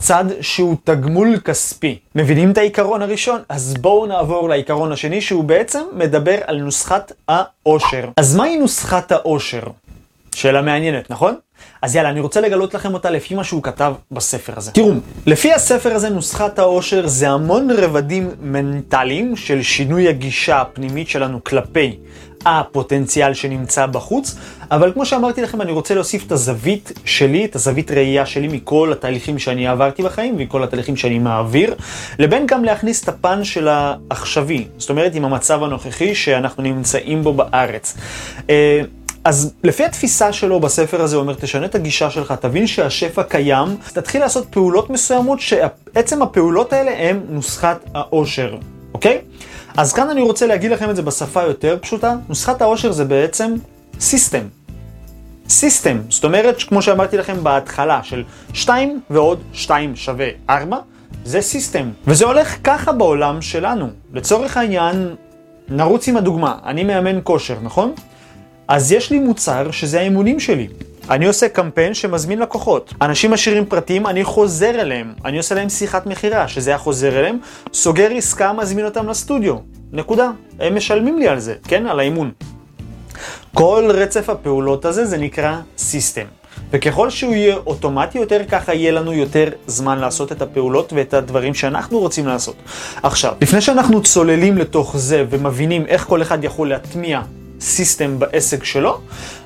צד 0.00 0.24
שהוא 0.40 0.76
תגמול 0.84 1.38
כספי. 1.44 1.98
מבינים 2.14 2.50
את 2.50 2.58
העיקרון 2.58 3.02
הראשון? 3.02 3.40
אז 3.48 3.74
בואו 3.80 4.06
נעבור 4.06 4.48
לעיקרון 4.48 4.92
השני 4.92 5.20
שהוא 5.20 5.44
בעצם 5.44 5.82
מדבר 5.92 6.36
על 6.46 6.56
נוסחת 6.56 7.12
העושר. 7.28 8.08
אז 8.16 8.36
מהי 8.36 8.58
נוסחת 8.58 9.12
העושר? 9.12 9.62
שאלה 10.34 10.62
מעניינת, 10.62 11.10
נכון? 11.10 11.34
אז 11.82 11.96
יאללה, 11.96 12.10
אני 12.10 12.20
רוצה 12.20 12.40
לגלות 12.40 12.74
לכם 12.74 12.94
אותה 12.94 13.10
לפי 13.10 13.34
מה 13.34 13.44
שהוא 13.44 13.62
כתב 13.62 13.94
בספר 14.10 14.52
הזה. 14.56 14.72
תראו, 14.72 14.92
לפי 15.26 15.52
הספר 15.52 15.92
הזה, 15.94 16.08
נוסחת 16.08 16.58
העושר 16.58 17.06
זה 17.06 17.28
המון 17.28 17.70
רבדים 17.70 18.30
מנטליים 18.40 19.36
של 19.36 19.62
שינוי 19.62 20.08
הגישה 20.08 20.60
הפנימית 20.60 21.08
שלנו 21.08 21.44
כלפי 21.44 21.96
הפוטנציאל 22.46 23.34
שנמצא 23.34 23.86
בחוץ, 23.86 24.36
אבל 24.70 24.92
כמו 24.92 25.06
שאמרתי 25.06 25.42
לכם, 25.42 25.60
אני 25.60 25.72
רוצה 25.72 25.94
להוסיף 25.94 26.26
את 26.26 26.32
הזווית 26.32 26.92
שלי, 27.04 27.44
את 27.44 27.56
הזווית 27.56 27.90
ראייה 27.90 28.26
שלי 28.26 28.48
מכל 28.48 28.92
התהליכים 28.92 29.38
שאני 29.38 29.66
עברתי 29.68 30.02
בחיים 30.02 30.34
ומכל 30.34 30.64
התהליכים 30.64 30.96
שאני 30.96 31.18
מעביר, 31.18 31.74
לבין 32.18 32.46
גם 32.46 32.64
להכניס 32.64 33.04
את 33.04 33.08
הפן 33.08 33.44
של 33.44 33.68
העכשווי, 33.68 34.66
זאת 34.78 34.90
אומרת 34.90 35.14
עם 35.14 35.24
המצב 35.24 35.62
הנוכחי 35.62 36.14
שאנחנו 36.14 36.62
נמצאים 36.62 37.22
בו 37.22 37.32
בארץ. 37.32 37.96
אה, 38.50 38.80
אז 39.24 39.52
לפי 39.64 39.84
התפיסה 39.84 40.32
שלו 40.32 40.60
בספר 40.60 41.02
הזה, 41.02 41.16
הוא 41.16 41.22
אומר, 41.22 41.34
תשנה 41.34 41.66
את 41.66 41.74
הגישה 41.74 42.10
שלך, 42.10 42.34
תבין 42.40 42.66
שהשפע 42.66 43.22
קיים, 43.22 43.68
תתחיל 43.92 44.20
לעשות 44.20 44.46
פעולות 44.50 44.90
מסוימות, 44.90 45.40
שעצם 45.40 46.22
הפעולות 46.22 46.72
האלה 46.72 46.90
הן 46.90 47.20
נוסחת 47.28 47.84
העושר, 47.94 48.56
אוקיי? 48.94 49.18
אז 49.76 49.92
כאן 49.92 50.10
אני 50.10 50.20
רוצה 50.20 50.46
להגיד 50.46 50.70
לכם 50.70 50.90
את 50.90 50.96
זה 50.96 51.02
בשפה 51.02 51.42
יותר 51.42 51.78
פשוטה. 51.80 52.16
נוסחת 52.28 52.62
העושר 52.62 52.92
זה 52.92 53.04
בעצם 53.04 53.54
system. 54.00 54.44
system, 55.48 55.98
זאת 56.08 56.24
אומרת, 56.24 56.62
כמו 56.62 56.82
שאמרתי 56.82 57.16
לכם 57.16 57.44
בהתחלה, 57.44 58.00
של 58.02 58.24
2 58.52 59.00
ועוד 59.10 59.42
2 59.52 59.96
שווה 59.96 60.28
4, 60.50 60.78
זה 61.24 61.40
system. 61.40 61.90
וזה 62.06 62.24
הולך 62.24 62.56
ככה 62.64 62.92
בעולם 62.92 63.42
שלנו. 63.42 63.88
לצורך 64.12 64.56
העניין, 64.56 65.14
נרוץ 65.68 66.08
עם 66.08 66.16
הדוגמה, 66.16 66.58
אני 66.64 66.84
מאמן 66.84 67.20
כושר, 67.24 67.56
נכון? 67.62 67.92
אז 68.68 68.92
יש 68.92 69.10
לי 69.10 69.18
מוצר 69.18 69.70
שזה 69.70 70.00
האימונים 70.00 70.40
שלי. 70.40 70.68
אני 71.10 71.26
עושה 71.26 71.48
קמפיין 71.48 71.94
שמזמין 71.94 72.38
לקוחות. 72.38 72.94
אנשים 73.02 73.32
עשירים 73.32 73.66
פרטיים, 73.66 74.06
אני 74.06 74.24
חוזר 74.24 74.70
אליהם. 74.80 75.12
אני 75.24 75.38
עושה 75.38 75.54
להם 75.54 75.68
שיחת 75.68 76.06
מכירה, 76.06 76.48
שזה 76.48 76.70
היה 76.70 76.78
חוזר 76.78 77.18
אליהם, 77.18 77.38
סוגר 77.72 78.10
עסקה, 78.16 78.52
מזמין 78.52 78.84
אותם 78.84 79.08
לסטודיו. 79.08 79.56
נקודה. 79.92 80.30
הם 80.60 80.76
משלמים 80.76 81.18
לי 81.18 81.28
על 81.28 81.40
זה, 81.40 81.54
כן? 81.68 81.86
על 81.86 82.00
האימון. 82.00 82.30
כל 83.54 83.90
רצף 83.94 84.28
הפעולות 84.28 84.84
הזה 84.84 85.04
זה 85.04 85.18
נקרא 85.18 85.56
סיסטם. 85.78 86.26
וככל 86.72 87.10
שהוא 87.10 87.34
יהיה 87.34 87.56
אוטומטי 87.66 88.18
יותר, 88.18 88.40
ככה 88.48 88.74
יהיה 88.74 88.92
לנו 88.92 89.12
יותר 89.12 89.48
זמן 89.66 89.98
לעשות 89.98 90.32
את 90.32 90.42
הפעולות 90.42 90.92
ואת 90.92 91.14
הדברים 91.14 91.54
שאנחנו 91.54 91.98
רוצים 91.98 92.26
לעשות. 92.26 92.56
עכשיו, 93.02 93.34
לפני 93.40 93.60
שאנחנו 93.60 94.02
צוללים 94.02 94.58
לתוך 94.58 94.96
זה 94.96 95.24
ומבינים 95.30 95.86
איך 95.86 96.04
כל 96.04 96.22
אחד 96.22 96.44
יכול 96.44 96.68
להטמיע 96.68 97.22
system 97.60 98.18
בעסק 98.18 98.64
שלו, 98.64 99.00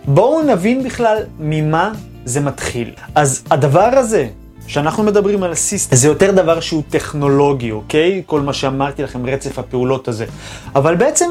בואו 0.06 0.42
נבין 0.42 0.82
בכלל 0.82 1.18
ממה 1.38 1.92
זה 2.24 2.40
מתחיל. 2.40 2.90
אז 3.14 3.44
הדבר 3.50 3.90
הזה, 3.92 4.28
שאנחנו 4.66 5.02
מדברים 5.02 5.42
על 5.42 5.54
system, 5.54 5.96
זה 5.96 6.08
יותר 6.08 6.30
דבר 6.30 6.60
שהוא 6.60 6.82
טכנולוגי, 6.90 7.70
אוקיי? 7.70 8.22
כל 8.26 8.40
מה 8.40 8.52
שאמרתי 8.52 9.02
לכם, 9.02 9.26
רצף 9.26 9.58
הפעולות 9.58 10.08
הזה. 10.08 10.26
אבל 10.74 10.96
בעצם, 10.96 11.30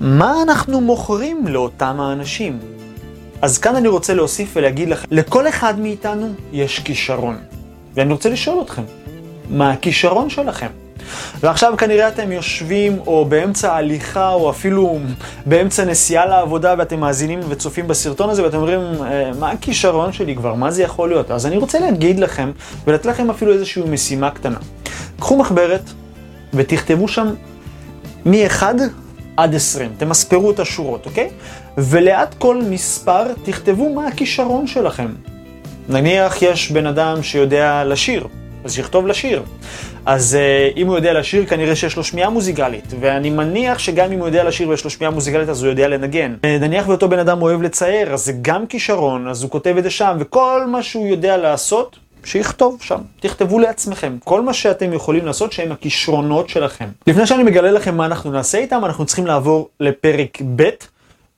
מה 0.00 0.42
אנחנו 0.42 0.80
מוכרים 0.80 1.46
לאותם 1.46 2.00
האנשים? 2.00 2.58
אז 3.42 3.58
כאן 3.58 3.76
אני 3.76 3.88
רוצה 3.88 4.14
להוסיף 4.14 4.52
ולהגיד 4.56 4.88
לכם, 4.88 5.08
לכל 5.10 5.48
אחד 5.48 5.80
מאיתנו 5.80 6.28
יש 6.52 6.78
כישרון. 6.78 7.36
ואני 7.94 8.12
רוצה 8.12 8.28
לשאול 8.28 8.62
אתכם, 8.62 8.82
מה 9.50 9.72
הכישרון 9.72 10.30
שלכם? 10.30 10.68
ועכשיו 11.40 11.74
כנראה 11.78 12.08
אתם 12.08 12.32
יושבים 12.32 12.98
או 13.06 13.24
באמצע 13.24 13.74
הליכה 13.74 14.32
או 14.32 14.50
אפילו 14.50 14.98
באמצע 15.46 15.84
נסיעה 15.84 16.26
לעבודה 16.26 16.74
ואתם 16.78 17.00
מאזינים 17.00 17.40
וצופים 17.48 17.88
בסרטון 17.88 18.30
הזה 18.30 18.42
ואתם 18.42 18.56
אומרים, 18.56 18.80
אה, 18.80 19.30
מה 19.38 19.50
הכישרון 19.50 20.12
שלי 20.12 20.36
כבר? 20.36 20.54
מה 20.54 20.70
זה 20.70 20.82
יכול 20.82 21.08
להיות? 21.08 21.30
אז 21.30 21.46
אני 21.46 21.56
רוצה 21.56 21.78
להגיד 21.78 22.20
לכם 22.20 22.50
ולתת 22.86 23.06
לכם 23.06 23.30
אפילו 23.30 23.52
איזושהי 23.52 23.82
משימה 23.82 24.30
קטנה. 24.30 24.58
קחו 25.20 25.38
מחברת 25.38 25.82
ותכתבו 26.54 27.08
שם 27.08 27.34
מ-1 28.26 28.62
עד 29.36 29.54
20, 29.54 29.90
תמספרו 29.98 30.50
את 30.50 30.60
השורות, 30.60 31.06
אוקיי? 31.06 31.30
וליד 31.78 32.28
כל 32.38 32.62
מספר 32.62 33.22
תכתבו 33.44 33.94
מה 33.94 34.06
הכישרון 34.06 34.66
שלכם. 34.66 35.08
נניח 35.88 36.42
יש 36.42 36.70
בן 36.70 36.86
אדם 36.86 37.22
שיודע 37.22 37.84
לשיר, 37.84 38.26
אז 38.64 38.74
שיכתוב 38.74 39.06
לשיר. 39.06 39.42
אז 40.06 40.38
uh, 40.38 40.76
אם 40.76 40.86
הוא 40.86 40.96
יודע 40.96 41.12
לשיר, 41.12 41.46
כנראה 41.46 41.76
שיש 41.76 41.96
לו 41.96 42.04
שמיעה 42.04 42.30
מוזיקלית. 42.30 42.84
ואני 43.00 43.30
מניח 43.30 43.78
שגם 43.78 44.12
אם 44.12 44.18
הוא 44.18 44.26
יודע 44.26 44.44
לשיר 44.44 44.68
ויש 44.68 44.84
לו 44.84 44.90
שמיעה 44.90 45.10
מוזיקלית, 45.12 45.48
אז 45.48 45.62
הוא 45.62 45.70
יודע 45.70 45.88
לנגן. 45.88 46.36
Uh, 46.42 46.46
נניח 46.46 46.88
ואותו 46.88 47.08
בן 47.08 47.18
אדם 47.18 47.42
אוהב 47.42 47.62
לצייר, 47.62 48.12
אז 48.12 48.24
זה 48.24 48.32
גם 48.42 48.66
כישרון, 48.66 49.28
אז 49.28 49.42
הוא 49.42 49.50
כותב 49.50 49.74
את 49.78 49.84
זה 49.84 49.90
שם, 49.90 50.16
וכל 50.20 50.66
מה 50.66 50.82
שהוא 50.82 51.06
יודע 51.06 51.36
לעשות, 51.36 51.96
שיכתוב 52.24 52.78
שם. 52.80 53.00
תכתבו 53.20 53.58
לעצמכם. 53.58 54.16
כל 54.24 54.42
מה 54.42 54.54
שאתם 54.54 54.92
יכולים 54.92 55.26
לעשות 55.26 55.52
שהם 55.52 55.72
הכישרונות 55.72 56.48
שלכם. 56.48 56.88
לפני 57.06 57.26
שאני 57.26 57.42
מגלה 57.42 57.70
לכם 57.70 57.96
מה 57.96 58.06
אנחנו 58.06 58.30
נעשה 58.30 58.58
איתם, 58.58 58.84
אנחנו 58.84 59.06
צריכים 59.06 59.26
לעבור 59.26 59.68
לפרק 59.80 60.38
ב' 60.56 60.68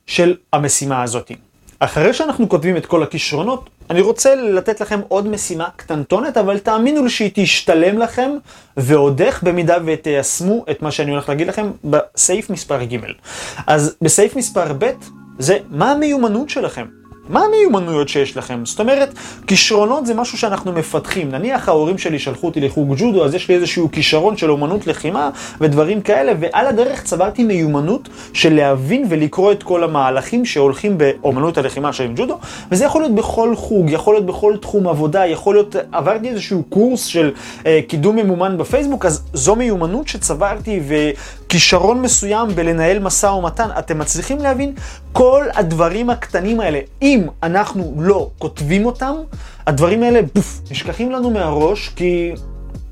של 0.06 0.36
המשימה 0.52 1.02
הזאת. 1.02 1.32
אחרי 1.80 2.12
שאנחנו 2.12 2.48
כותבים 2.48 2.76
את 2.76 2.86
כל 2.86 3.02
הכישרונות, 3.02 3.70
אני 3.90 4.00
רוצה 4.00 4.34
לתת 4.34 4.80
לכם 4.80 5.00
עוד 5.08 5.28
משימה 5.28 5.68
קטנטונת, 5.76 6.36
אבל 6.36 6.58
תאמינו 6.58 7.02
לי 7.02 7.10
שהיא 7.10 7.30
תשתלם 7.34 7.98
לכם, 7.98 8.30
ועוד 8.76 9.22
איך 9.22 9.42
במידה 9.42 9.76
ותיישמו 9.86 10.64
את 10.70 10.82
מה 10.82 10.90
שאני 10.90 11.10
הולך 11.10 11.28
להגיד 11.28 11.46
לכם 11.46 11.70
בסעיף 11.84 12.50
מספר 12.50 12.84
ג'. 12.84 12.96
אז 13.66 13.96
בסעיף 14.02 14.36
מספר 14.36 14.72
ב' 14.78 14.90
זה 15.38 15.58
מה 15.70 15.92
המיומנות 15.92 16.50
שלכם. 16.50 16.99
מה 17.30 17.40
המיומנויות 17.44 18.08
שיש 18.08 18.36
לכם? 18.36 18.60
זאת 18.64 18.80
אומרת, 18.80 19.14
כישרונות 19.46 20.06
זה 20.06 20.14
משהו 20.14 20.38
שאנחנו 20.38 20.72
מפתחים. 20.72 21.30
נניח 21.30 21.68
ההורים 21.68 21.98
שלי 21.98 22.18
שלחו 22.18 22.46
אותי 22.46 22.60
לחוג 22.60 22.94
ג'ודו, 22.96 23.24
אז 23.24 23.34
יש 23.34 23.48
לי 23.48 23.54
איזשהו 23.54 23.90
כישרון 23.92 24.36
של 24.36 24.50
אומנות 24.50 24.86
לחימה 24.86 25.30
ודברים 25.60 26.00
כאלה, 26.00 26.32
ועל 26.40 26.66
הדרך 26.66 27.02
צברתי 27.02 27.44
מיומנות 27.44 28.08
של 28.32 28.54
להבין 28.54 29.06
ולקרוא 29.08 29.52
את 29.52 29.62
כל 29.62 29.84
המהלכים 29.84 30.44
שהולכים 30.44 30.98
באומנות 30.98 31.58
הלחימה 31.58 31.92
של 31.92 32.12
ג'ודו, 32.16 32.38
וזה 32.72 32.84
יכול 32.84 33.02
להיות 33.02 33.14
בכל 33.14 33.56
חוג, 33.56 33.90
יכול 33.90 34.14
להיות 34.14 34.26
בכל 34.26 34.56
תחום 34.60 34.88
עבודה, 34.88 35.26
יכול 35.26 35.54
להיות, 35.54 35.76
עברתי 35.92 36.28
איזשהו 36.28 36.62
קורס 36.68 37.04
של 37.04 37.32
אה, 37.66 37.80
קידום 37.88 38.16
ממומן 38.16 38.58
בפייסבוק, 38.58 39.06
אז 39.06 39.22
זו 39.32 39.56
מיומנות 39.56 40.08
שצברתי 40.08 40.80
וכישרון 40.88 42.02
מסוים 42.02 42.48
בלנהל 42.54 42.98
משא 42.98 43.26
ומתן. 43.26 43.68
אתם 43.78 43.98
מצליחים 43.98 44.38
להבין? 44.38 44.72
כל 45.12 45.44
הדברים 45.54 46.10
הקטנים 46.10 46.60
האלה, 46.60 46.78
אם 47.02 47.19
אנחנו 47.42 47.94
לא 47.98 48.30
כותבים 48.38 48.86
אותם, 48.86 49.14
הדברים 49.66 50.02
האלה, 50.02 50.20
בוף, 50.34 50.60
נשכחים 50.70 51.12
לנו 51.12 51.30
מהראש, 51.30 51.88
כי 51.88 52.32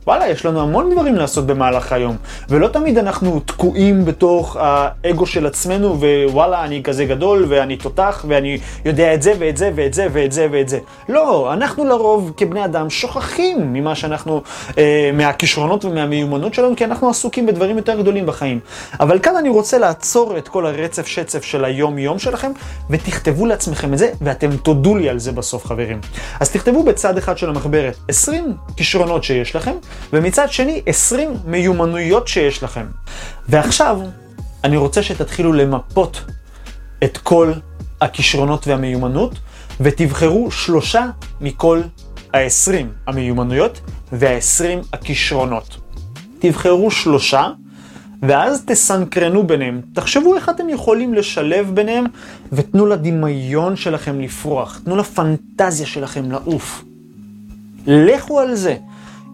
וואלה, 0.08 0.28
יש 0.28 0.46
לנו 0.46 0.60
המון 0.60 0.90
דברים 0.90 1.14
לעשות 1.14 1.46
במהלך 1.46 1.92
היום, 1.92 2.16
ולא 2.48 2.68
תמיד 2.68 2.98
אנחנו 2.98 3.40
תקועים 3.40 4.04
בתוך 4.04 4.56
האגו 4.60 5.26
של 5.26 5.46
עצמנו, 5.46 6.00
ווואלה, 6.00 6.64
אני 6.64 6.82
כזה 6.82 7.04
גדול, 7.04 7.46
ואני 7.48 7.76
תותח, 7.76 8.24
ואני 8.28 8.58
יודע 8.84 9.14
את 9.14 9.22
זה, 9.22 9.32
ואת 9.38 9.56
זה, 9.56 9.70
ואת 9.74 9.94
זה, 9.94 10.06
ואת 10.12 10.32
זה, 10.32 10.46
ואת 10.50 10.68
זה. 10.68 10.78
לא, 11.08 11.52
אנחנו 11.52 11.84
לרוב 11.84 12.32
כבני 12.36 12.64
אדם 12.64 12.90
שוכחים 12.90 13.72
ממה 13.72 13.94
שאנחנו, 13.94 14.42
אה, 14.78 15.10
מהכישרונות 15.14 15.84
ומהמיומנות 15.84 16.54
שלנו, 16.54 16.76
כי 16.76 16.84
אנחנו 16.84 17.10
עסוקים 17.10 17.46
בדברים 17.46 17.76
יותר 17.76 18.00
גדולים 18.00 18.26
בחיים. 18.26 18.60
אבל 19.00 19.18
כאן 19.18 19.36
אני 19.36 19.48
רוצה 19.48 19.78
לעצור 19.78 20.38
את 20.38 20.48
כל 20.48 20.66
הרצף 20.66 21.06
שצף 21.06 21.44
של 21.44 21.64
היום-יום 21.64 22.18
שלכם, 22.18 22.52
ותכתבו 22.90 23.46
לעצמכם 23.46 23.92
את 23.92 23.98
זה, 23.98 24.10
ואתם 24.20 24.56
תודו 24.56 24.96
לי 24.96 25.08
על 25.08 25.18
זה 25.18 25.32
בסוף, 25.32 25.66
חברים. 25.66 26.00
אז 26.40 26.50
תכתבו 26.50 26.82
בצד 26.82 27.18
אחד 27.18 27.38
של 27.38 27.48
המחברת 27.48 27.96
20 28.08 28.54
כישרונות 28.76 29.24
שיש 29.24 29.56
לכם, 29.56 29.72
ומצד 30.12 30.52
שני 30.52 30.82
20 30.86 31.36
מיומנויות 31.44 32.28
שיש 32.28 32.62
לכם. 32.62 32.86
ועכשיו 33.48 34.00
אני 34.64 34.76
רוצה 34.76 35.02
שתתחילו 35.02 35.52
למפות 35.52 36.24
את 37.04 37.18
כל 37.18 37.52
הכישרונות 38.00 38.66
והמיומנות, 38.66 39.38
ותבחרו 39.80 40.50
שלושה 40.50 41.06
מכל 41.40 41.80
ה-20 42.34 42.86
המיומנויות 43.06 43.80
וה-20 44.12 44.86
הכישרונות. 44.92 45.76
תבחרו 46.38 46.90
שלושה, 46.90 47.50
ואז 48.22 48.62
תסנקרנו 48.66 49.46
ביניהם. 49.46 49.80
תחשבו 49.94 50.36
איך 50.36 50.48
אתם 50.48 50.68
יכולים 50.68 51.14
לשלב 51.14 51.70
ביניהם, 51.74 52.04
ותנו 52.52 52.86
לדמיון 52.86 53.76
שלכם 53.76 54.20
לפרוח, 54.20 54.80
תנו 54.84 54.96
לפנטזיה 54.96 55.86
שלכם 55.86 56.30
לעוף. 56.30 56.84
לכו 57.86 58.40
על 58.40 58.54
זה. 58.54 58.76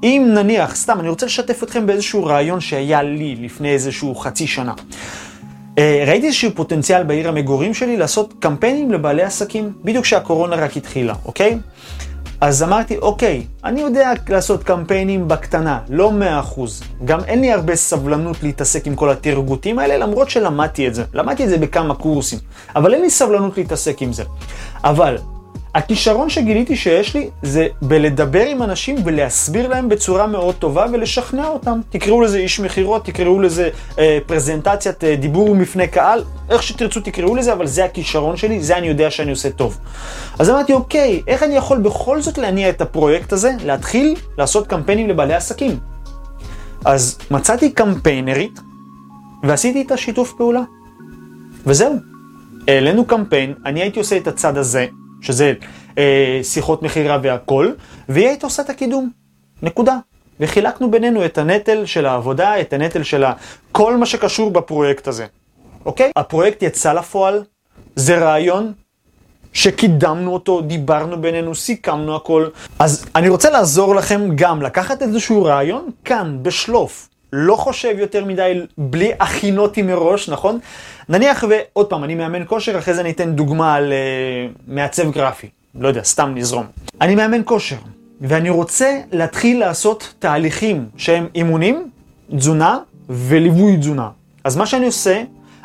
אם 0.02 0.30
נניח, 0.34 0.74
סתם, 0.74 1.00
אני 1.00 1.08
רוצה 1.08 1.26
לשתף 1.26 1.62
אתכם 1.62 1.86
באיזשהו 1.86 2.24
רעיון 2.24 2.60
שהיה 2.60 3.02
לי 3.02 3.36
לפני 3.40 3.72
איזשהו 3.72 4.14
חצי 4.14 4.46
שנה. 4.46 4.72
אה, 5.78 6.04
ראיתי 6.06 6.26
איזשהו 6.26 6.50
פוטנציאל 6.54 7.02
בעיר 7.02 7.28
המגורים 7.28 7.74
שלי 7.74 7.96
לעשות 7.96 8.34
קמפיינים 8.38 8.92
לבעלי 8.92 9.22
עסקים, 9.22 9.72
בדיוק 9.84 10.04
כשהקורונה 10.04 10.56
רק 10.56 10.76
התחילה, 10.76 11.14
אוקיי? 11.24 11.58
אז 12.40 12.62
אמרתי, 12.62 12.96
אוקיי, 12.96 13.46
אני 13.64 13.80
יודע 13.80 14.12
לעשות 14.28 14.64
קמפיינים 14.64 15.28
בקטנה, 15.28 15.78
לא 15.88 16.12
100%. 16.56 16.60
גם 17.04 17.20
אין 17.24 17.40
לי 17.40 17.52
הרבה 17.52 17.76
סבלנות 17.76 18.42
להתעסק 18.42 18.86
עם 18.86 18.94
כל 18.94 19.10
התרגותים 19.10 19.78
האלה, 19.78 19.96
למרות 19.96 20.30
שלמדתי 20.30 20.88
את 20.88 20.94
זה. 20.94 21.04
למדתי 21.14 21.44
את 21.44 21.48
זה 21.48 21.58
בכמה 21.58 21.94
קורסים, 21.94 22.38
אבל 22.76 22.94
אין 22.94 23.02
לי 23.02 23.10
סבלנות 23.10 23.58
להתעסק 23.58 24.02
עם 24.02 24.12
זה. 24.12 24.22
אבל 24.84 25.16
הכישרון 25.74 26.30
שגיליתי 26.30 26.76
שיש 26.76 27.14
לי 27.14 27.30
זה 27.42 27.66
בלדבר 27.82 28.46
עם 28.46 28.62
אנשים 28.62 28.96
ולהסביר 29.04 29.68
להם 29.68 29.88
בצורה 29.88 30.26
מאוד 30.26 30.54
טובה 30.54 30.86
ולשכנע 30.92 31.46
אותם. 31.46 31.80
תקראו 31.90 32.20
לזה 32.20 32.38
איש 32.38 32.60
מכירות, 32.60 33.04
תקראו 33.04 33.40
לזה 33.40 33.68
אה, 33.98 34.18
פרזנטציית 34.26 35.04
אה, 35.04 35.16
דיבור 35.16 35.54
מפני 35.54 35.88
קהל, 35.88 36.24
איך 36.50 36.62
שתרצו 36.62 37.00
תקראו 37.00 37.34
לזה, 37.34 37.52
אבל 37.52 37.66
זה 37.66 37.84
הכישרון 37.84 38.36
שלי, 38.36 38.62
זה 38.62 38.76
אני 38.76 38.86
יודע 38.86 39.10
שאני 39.10 39.30
עושה 39.30 39.50
טוב. 39.50 39.78
אז 40.38 40.50
אמרתי, 40.50 40.72
אוקיי, 40.72 41.22
איך 41.26 41.42
אני 41.42 41.56
יכול 41.56 41.78
בכל 41.78 42.20
זאת 42.20 42.38
להניע 42.38 42.68
את 42.68 42.80
הפרויקט 42.80 43.32
הזה, 43.32 43.50
להתחיל 43.64 44.14
לעשות 44.38 44.66
קמפיינים 44.66 45.08
לבעלי 45.08 45.34
עסקים? 45.34 45.78
אז 46.84 47.18
מצאתי 47.30 47.70
קמפיינרית 47.70 48.60
ועשיתי 49.42 49.78
איתה 49.78 49.96
שיתוף 49.96 50.32
פעולה. 50.32 50.62
וזהו. 51.66 51.94
העלינו 52.68 53.04
קמפיין, 53.04 53.54
אני 53.66 53.82
הייתי 53.82 53.98
עושה 53.98 54.16
את 54.16 54.26
הצד 54.26 54.56
הזה. 54.56 54.86
שזה 55.24 55.52
אה, 55.98 56.40
שיחות 56.42 56.82
מכירה 56.82 57.18
והכל, 57.22 57.70
והיא 58.08 58.28
הייתה 58.28 58.46
עושה 58.46 58.62
את 58.62 58.70
הקידום. 58.70 59.10
נקודה. 59.62 59.96
וחילקנו 60.40 60.90
בינינו 60.90 61.24
את 61.24 61.38
הנטל 61.38 61.86
של 61.86 62.06
העבודה, 62.06 62.60
את 62.60 62.72
הנטל 62.72 63.02
של 63.02 63.24
כל 63.72 63.96
מה 63.96 64.06
שקשור 64.06 64.50
בפרויקט 64.50 65.08
הזה. 65.08 65.26
אוקיי? 65.86 66.10
הפרויקט 66.16 66.62
יצא 66.62 66.92
לפועל, 66.92 67.44
זה 67.96 68.18
רעיון 68.18 68.72
שקידמנו 69.52 70.32
אותו, 70.32 70.60
דיברנו 70.60 71.20
בינינו, 71.20 71.54
סיכמנו 71.54 72.16
הכל. 72.16 72.48
אז 72.78 73.06
אני 73.16 73.28
רוצה 73.28 73.50
לעזור 73.50 73.94
לכם 73.94 74.28
גם 74.34 74.62
לקחת 74.62 75.02
איזשהו 75.02 75.44
רעיון 75.44 75.90
כאן, 76.04 76.38
בשלוף. 76.42 77.08
לא 77.36 77.56
חושב 77.56 77.94
יותר 77.98 78.24
מדי 78.24 78.60
בלי 78.78 79.12
הכינותי 79.20 79.82
מראש, 79.82 80.28
נכון? 80.28 80.58
נניח 81.08 81.44
ועוד 81.48 81.86
פעם, 81.86 82.04
אני 82.04 82.14
מאמן 82.14 82.42
כושר, 82.46 82.78
אחרי 82.78 82.94
זה 82.94 83.00
אני 83.00 83.10
אתן 83.10 83.32
דוגמה 83.32 83.74
על 83.74 83.92
uh, 83.92 84.58
מעצב 84.66 85.10
גרפי. 85.10 85.48
לא 85.74 85.88
יודע, 85.88 86.02
סתם 86.02 86.32
נזרום. 86.34 86.66
אני 87.00 87.14
מאמן 87.14 87.40
כושר, 87.44 87.76
ואני 88.20 88.50
רוצה 88.50 89.00
להתחיל 89.12 89.60
לעשות 89.60 90.14
תהליכים 90.18 90.86
שהם 90.96 91.26
אימונים, 91.34 91.90
תזונה 92.36 92.78
וליווי 93.08 93.76
תזונה. 93.76 94.08
אז 94.44 94.56
מה 94.56 94.66
שאני 94.66 94.86
עושה, 94.86 95.22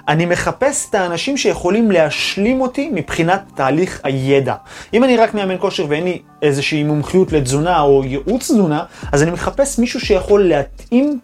אני 0.07 0.25
מחפש 0.25 0.89
את 0.89 0.95
האנשים 0.95 1.37
שיכולים 1.37 1.91
להשלים 1.91 2.61
אותי 2.61 2.89
מבחינת 2.93 3.41
תהליך 3.55 4.01
הידע. 4.03 4.55
אם 4.93 5.03
אני 5.03 5.17
רק 5.17 5.33
מאמן 5.33 5.55
כושר 5.59 5.85
ואין 5.89 6.03
לי 6.03 6.21
איזושהי 6.41 6.83
מומחיות 6.83 7.31
לתזונה 7.31 7.81
או 7.81 8.03
ייעוץ 8.05 8.43
תזונה, 8.43 8.83
אז 9.11 9.23
אני 9.23 9.31
מחפש 9.31 9.79
מישהו 9.79 9.99
שיכול 9.99 10.43
להתאים 10.43 11.19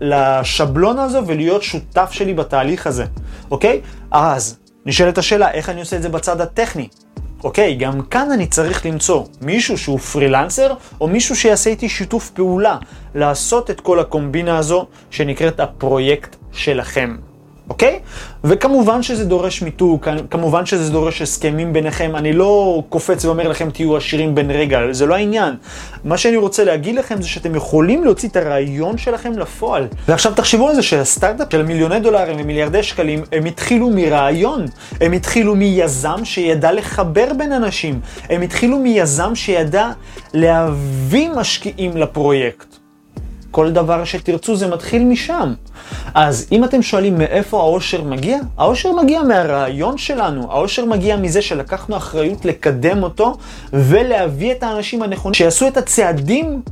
לשבלון 0.00 0.98
הזה 0.98 1.18
ולהיות 1.26 1.62
שותף 1.62 2.08
שלי 2.12 2.34
בתהליך 2.34 2.86
הזה, 2.86 3.04
אוקיי? 3.50 3.80
אז 4.10 4.58
נשאלת 4.86 5.18
השאלה, 5.18 5.50
איך 5.50 5.68
אני 5.68 5.80
עושה 5.80 5.96
את 5.96 6.02
זה 6.02 6.08
בצד 6.08 6.40
הטכני? 6.40 6.88
אוקיי, 7.44 7.74
גם 7.74 8.00
כאן 8.02 8.30
אני 8.32 8.46
צריך 8.46 8.86
למצוא 8.86 9.24
מישהו 9.40 9.78
שהוא 9.78 9.98
פרילנסר, 9.98 10.74
או 11.00 11.08
מישהו 11.08 11.36
שיעשה 11.36 11.70
איתי 11.70 11.88
שיתוף 11.88 12.30
פעולה, 12.30 12.76
לעשות 13.14 13.70
את 13.70 13.80
כל 13.80 14.00
הקומבינה 14.00 14.58
הזו 14.58 14.86
שנקראת 15.10 15.60
הפרויקט 15.60 16.36
שלכם. 16.52 17.16
אוקיי? 17.70 17.98
וכמובן 18.44 19.02
שזה 19.02 19.24
דורש 19.24 19.62
מיתוג, 19.62 20.06
כמובן 20.30 20.66
שזה 20.66 20.92
דורש 20.92 21.22
הסכמים 21.22 21.72
ביניכם, 21.72 22.16
אני 22.16 22.32
לא 22.32 22.82
קופץ 22.88 23.24
ואומר 23.24 23.48
לכם 23.48 23.70
תהיו 23.70 23.96
עשירים 23.96 24.34
בן 24.34 24.50
רגע, 24.50 24.80
זה 24.90 25.06
לא 25.06 25.14
העניין. 25.14 25.54
מה 26.04 26.16
שאני 26.18 26.36
רוצה 26.36 26.64
להגיד 26.64 26.94
לכם 26.94 27.22
זה 27.22 27.28
שאתם 27.28 27.54
יכולים 27.54 28.04
להוציא 28.04 28.28
את 28.28 28.36
הרעיון 28.36 28.98
שלכם 28.98 29.38
לפועל. 29.38 29.86
ועכשיו 30.08 30.32
תחשבו 30.34 30.68
על 30.68 30.74
זה 30.74 30.82
שהסטארט-אפ 30.82 31.52
של 31.52 31.62
מיליוני 31.62 32.00
דולרים 32.00 32.36
ומיליארדי 32.40 32.82
שקלים, 32.82 33.22
הם 33.32 33.44
התחילו 33.44 33.90
מרעיון, 33.90 34.66
הם 35.00 35.12
התחילו 35.12 35.54
מיזם 35.54 36.24
שידע 36.24 36.72
לחבר 36.72 37.32
בין 37.38 37.52
אנשים, 37.52 38.00
הם 38.28 38.42
התחילו 38.42 38.78
מיזם 38.78 39.34
שידע 39.34 39.90
להביא 40.34 41.30
משקיעים 41.30 41.96
לפרויקט. 41.96 42.77
כל 43.50 43.70
דבר 43.70 44.04
שתרצו 44.04 44.56
זה 44.56 44.66
מתחיל 44.66 45.04
משם. 45.04 45.54
אז 46.14 46.46
אם 46.52 46.64
אתם 46.64 46.82
שואלים 46.82 47.18
מאיפה 47.18 47.60
העושר 47.60 48.02
מגיע, 48.02 48.38
העושר 48.58 48.92
מגיע 48.92 49.22
מהרעיון 49.22 49.98
שלנו, 49.98 50.52
העושר 50.52 50.84
מגיע 50.84 51.16
מזה 51.16 51.42
שלקחנו 51.42 51.96
אחריות 51.96 52.44
לקדם 52.44 53.02
אותו 53.02 53.36
ולהביא 53.72 54.52
את 54.52 54.62
האנשים 54.62 55.02
הנכונים 55.02 55.34
שיעשו 55.34 55.68
את 55.68 55.76
הצעדים 55.76 56.62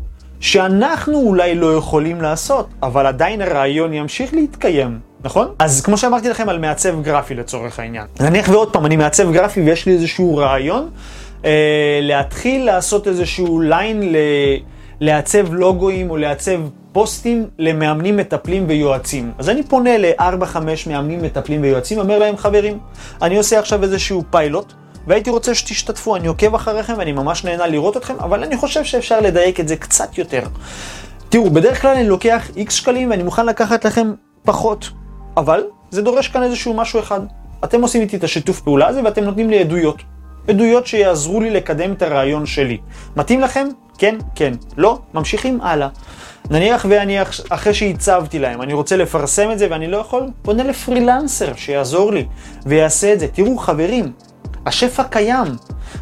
שאנחנו 0.41 1.19
אולי 1.19 1.55
לא 1.55 1.77
יכולים 1.77 2.21
לעשות, 2.21 2.69
אבל 2.83 3.07
עדיין 3.07 3.43
הרעיון 3.43 3.93
ימשיך 3.95 4.35
להתקיים. 4.35 4.99
נכון? 5.25 5.49
אז 5.59 5.81
כמו 5.81 5.99
שאמרתי 5.99 6.29
לכם 6.29 6.49
על 6.49 6.59
מעצב 6.59 7.03
גרפי 7.03 7.35
לצורך 7.35 7.79
העניין. 7.79 8.07
נניח 8.21 8.49
ועוד 8.49 8.73
פעם, 8.73 8.87
אני 8.87 8.97
מעצב 8.97 9.33
גרפי 9.33 9.61
ויש 9.61 9.87
לי 9.87 9.93
איזשהו 9.93 10.37
רעיון 10.37 10.89
אה, 11.45 11.99
להתחיל 12.03 12.65
לעשות 12.65 13.09
איזשהו 13.09 13.61
ליין 13.61 14.13
ל... 14.13 14.17
לעצב 15.01 15.55
לוגויים 15.55 16.11
או 16.11 16.17
לעצב 16.17 16.61
פוסטים 16.93 17.47
למאמנים, 17.59 18.17
מטפלים 18.17 18.65
ויועצים. 18.69 19.33
אז 19.39 19.49
אני 19.49 19.63
פונה 19.63 19.99
ל-4-5 19.99 20.57
מאמנים, 20.87 21.23
מטפלים 21.23 21.63
ויועצים, 21.63 21.99
אומר 21.99 22.19
להם, 22.19 22.37
חברים, 22.37 22.79
אני 23.23 23.37
עושה 23.37 23.59
עכשיו 23.59 23.83
איזשהו 23.83 24.23
פיילוט, 24.31 24.73
והייתי 25.07 25.31
רוצה 25.31 25.55
שתשתתפו, 25.55 26.17
אני 26.17 26.29
עוקב 26.29 26.55
אחריכם 26.55 26.95
ואני 26.99 27.13
ממש 27.13 27.45
נהנה 27.45 27.67
לראות 27.67 27.97
אתכם, 27.97 28.15
אבל 28.19 28.45
אני 28.45 28.57
חושב 28.57 28.85
שאפשר 28.85 29.21
לדייק 29.21 29.61
את 29.61 29.69
זה 29.69 29.77
קצת 29.77 30.19
יותר. 30.19 30.43
תראו, 31.29 31.51
בדרך 31.51 31.83
כלל 31.83 31.97
אני 31.97 32.09
לוקח 32.09 32.51
איקס 32.57 32.75
שקלים 32.75 33.11
ואני 33.11 33.23
מוכן 33.23 33.47
לקחת 33.47 33.85
לכם 33.85 34.13
פחות, 34.43 34.91
אבל 35.37 35.65
זה 35.91 36.03
דורש 36.03 36.29
כאן 36.29 36.43
איזשהו 36.43 36.75
משהו 36.75 37.01
אחד. 37.01 37.21
אתם 37.65 37.83
עושים 37.83 38.01
איתי 38.03 38.17
את 38.17 38.25
השיתוף 38.25 38.61
פעולה 38.61 38.89
הזה 38.89 39.05
ואתם 39.05 39.25
נותנים 39.25 39.51
לי 39.51 39.59
עדויות. 39.59 40.03
עדויות 40.49 40.87
שיעזרו 40.87 41.41
לי 41.41 41.51
לקדם 41.51 41.93
את 41.93 42.03
הרעיון 42.03 42.47
שלי. 42.47 42.79
מתאים 43.17 43.41
לכם? 43.41 43.69
כן, 43.99 44.17
כן. 44.35 44.53
לא? 44.77 44.99
ממשיכים 45.15 45.61
הלאה. 45.61 45.89
נניח 46.51 46.87
ואני 46.89 47.23
אחרי 47.51 47.75
שהצבתי 47.75 48.39
להם, 48.39 48.63
אני 48.63 48.73
רוצה 48.73 48.97
לפרסם 48.97 49.51
את 49.51 49.59
זה 49.59 49.67
ואני 49.71 49.87
לא 49.87 49.97
יכול, 49.97 50.23
פונה 50.43 50.63
לפרילנסר 50.63 51.55
שיעזור 51.57 52.13
לי 52.13 52.27
ויעשה 52.67 53.13
את 53.13 53.21
זה. 53.21 53.29
תראו 53.29 53.59
חברים, 53.59 54.13
השפע 54.67 55.05
קיים. 55.05 55.57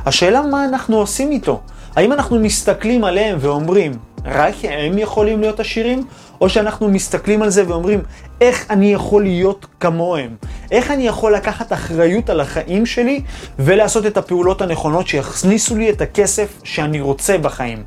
השאלה 0.07 0.42
מה 0.42 0.64
אנחנו 0.64 0.96
עושים 0.96 1.30
איתו. 1.30 1.61
האם 1.96 2.12
אנחנו 2.12 2.38
מסתכלים 2.38 3.04
עליהם 3.04 3.38
ואומרים, 3.40 3.92
רק 4.24 4.54
הם 4.62 4.98
יכולים 4.98 5.40
להיות 5.40 5.61
עשירים? 5.61 6.04
או 6.44 6.48
שאנחנו 6.48 6.88
מסתכלים 6.88 7.42
על 7.42 7.50
זה 7.50 7.68
ואומרים, 7.68 8.02
איך 8.40 8.70
אני 8.70 8.92
יכול 8.92 9.22
להיות 9.22 9.66
כמוהם? 9.80 10.37
איך 10.70 10.90
אני 10.90 11.07
יכול 11.07 11.35
לקחת 11.35 11.72
אחריות 11.72 12.30
על 12.30 12.40
החיים 12.40 12.87
שלי 12.87 13.22
ולעשות 13.59 14.07
את 14.07 14.16
הפעולות 14.16 14.62
הנכונות 14.62 15.07
שיכניסו 15.07 15.76
לי 15.76 15.90
את 15.90 16.00
הכסף 16.00 16.61
שאני 16.64 17.00
רוצה 17.00 17.38
בחיים? 17.38 17.83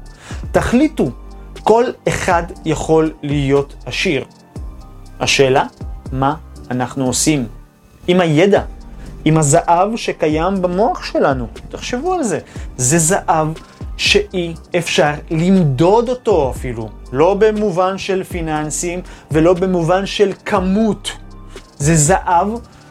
תחליטו, 0.52 1.10
כל 1.64 1.84
אחד 2.08 2.44
יכול 2.66 3.14
להיות 3.24 3.76
עשיר. 3.86 4.26
השאלה, 5.20 5.66
מה 6.12 6.36
אנחנו 6.72 7.06
עושים? 7.06 7.48
עם 8.08 8.20
הידע, 8.20 8.62
עם 9.26 9.38
הזהב 9.38 9.96
שקיים 9.96 10.62
במוח 10.62 11.04
שלנו. 11.04 11.48
תחשבו 11.70 12.14
על 12.14 12.24
זה. 12.24 12.40
זה 12.78 12.98
זהב 12.98 13.48
שאי 13.98 14.54
אפשר 14.78 15.12
למדוד 15.32 16.10
אותו 16.10 16.52
אפילו. 16.56 16.90
לא 17.12 17.34
במובן 17.34 17.98
של 17.98 18.24
פיננסים 18.24 19.02
ולא 19.32 19.54
במובן 19.54 20.06
של 20.06 20.32
כמות. 20.46 21.12
זה 21.78 21.96
זהב 21.96 22.48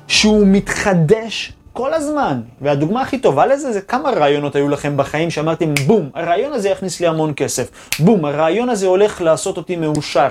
שהוא 0.08 0.46
מתחדש 0.46 1.52
כל 1.72 1.94
הזמן. 1.94 2.40
והדוגמה 2.60 3.02
הכי 3.02 3.18
טובה 3.18 3.46
לזה 3.46 3.72
זה 3.72 3.80
כמה 3.80 4.10
רעיונות 4.10 4.56
היו 4.56 4.68
לכם 4.68 4.96
בחיים 4.96 5.30
שאמרתם, 5.30 5.74
בום, 5.86 6.10
הרעיון 6.14 6.52
הזה 6.52 6.68
יכניס 6.68 7.00
לי 7.00 7.06
המון 7.06 7.32
כסף. 7.36 7.70
בום, 7.98 8.24
הרעיון 8.24 8.68
הזה 8.68 8.86
הולך 8.86 9.20
לעשות 9.20 9.56
אותי 9.56 9.76
מאושר. 9.76 10.30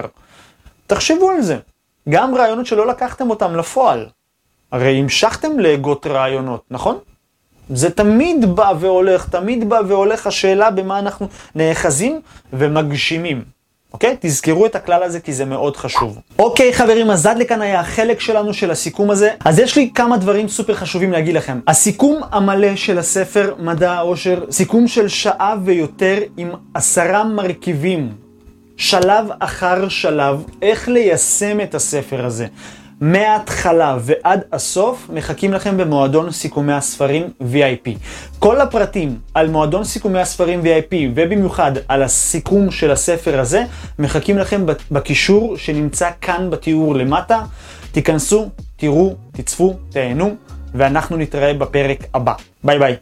תחשבו 0.87 1.29
על 1.29 1.41
זה. 1.41 1.57
גם 2.09 2.35
רעיונות 2.35 2.65
שלא 2.65 2.87
לקחתם 2.87 3.29
אותם 3.29 3.55
לפועל. 3.55 4.05
הרי 4.71 4.99
המשכתם 4.99 5.59
להגות 5.59 6.07
רעיונות, 6.07 6.63
נכון? 6.71 6.97
זה 7.69 7.89
תמיד 7.89 8.55
בא 8.55 8.73
והולך, 8.79 9.29
תמיד 9.29 9.69
בא 9.69 9.79
והולך 9.87 10.27
השאלה 10.27 10.71
במה 10.71 10.99
אנחנו 10.99 11.27
נאחזים 11.55 12.21
ומגשימים. 12.53 13.54
אוקיי? 13.93 14.15
תזכרו 14.19 14.65
את 14.65 14.75
הכלל 14.75 15.03
הזה 15.03 15.19
כי 15.19 15.33
זה 15.33 15.45
מאוד 15.45 15.77
חשוב. 15.77 16.19
אוקיי 16.39 16.73
חברים, 16.73 17.11
אז 17.11 17.25
עד 17.25 17.37
לכאן 17.37 17.61
היה 17.61 17.79
החלק 17.79 18.19
שלנו 18.19 18.53
של 18.53 18.71
הסיכום 18.71 19.11
הזה. 19.11 19.29
אז 19.45 19.59
יש 19.59 19.75
לי 19.75 19.91
כמה 19.95 20.17
דברים 20.17 20.47
סופר 20.47 20.73
חשובים 20.73 21.11
להגיד 21.11 21.35
לכם. 21.35 21.59
הסיכום 21.67 22.21
המלא 22.31 22.75
של 22.75 22.97
הספר 22.97 23.55
מדע 23.59 23.93
העושר, 23.93 24.43
סיכום 24.51 24.87
של 24.87 25.07
שעה 25.07 25.55
ויותר 25.63 26.17
עם 26.37 26.49
עשרה 26.73 27.23
מרכיבים, 27.23 28.11
שלב 28.77 29.25
אחר 29.39 29.89
שלב, 29.89 30.43
איך 30.61 30.89
ליישם 30.89 31.61
את 31.61 31.75
הספר 31.75 32.25
הזה. 32.25 32.47
מההתחלה 33.01 33.97
ועד 34.01 34.41
הסוף 34.51 35.09
מחכים 35.13 35.53
לכם 35.53 35.77
במועדון 35.77 36.31
סיכומי 36.31 36.73
הספרים 36.73 37.29
VIP. 37.41 37.89
כל 38.39 38.61
הפרטים 38.61 39.19
על 39.33 39.49
מועדון 39.49 39.83
סיכומי 39.83 40.19
הספרים 40.19 40.61
VIP 40.61 40.95
ובמיוחד 41.15 41.71
על 41.87 42.03
הסיכום 42.03 42.71
של 42.71 42.91
הספר 42.91 43.39
הזה 43.39 43.63
מחכים 43.99 44.37
לכם 44.37 44.65
בקישור 44.91 45.57
שנמצא 45.57 46.09
כאן 46.21 46.49
בתיאור 46.49 46.95
למטה. 46.95 47.41
תיכנסו, 47.91 48.49
תראו, 48.77 49.15
תצפו, 49.31 49.75
תהנו 49.89 50.35
ואנחנו 50.73 51.17
נתראה 51.17 51.53
בפרק 51.53 52.03
הבא. 52.13 52.33
ביי 52.63 52.79
ביי. 52.79 52.95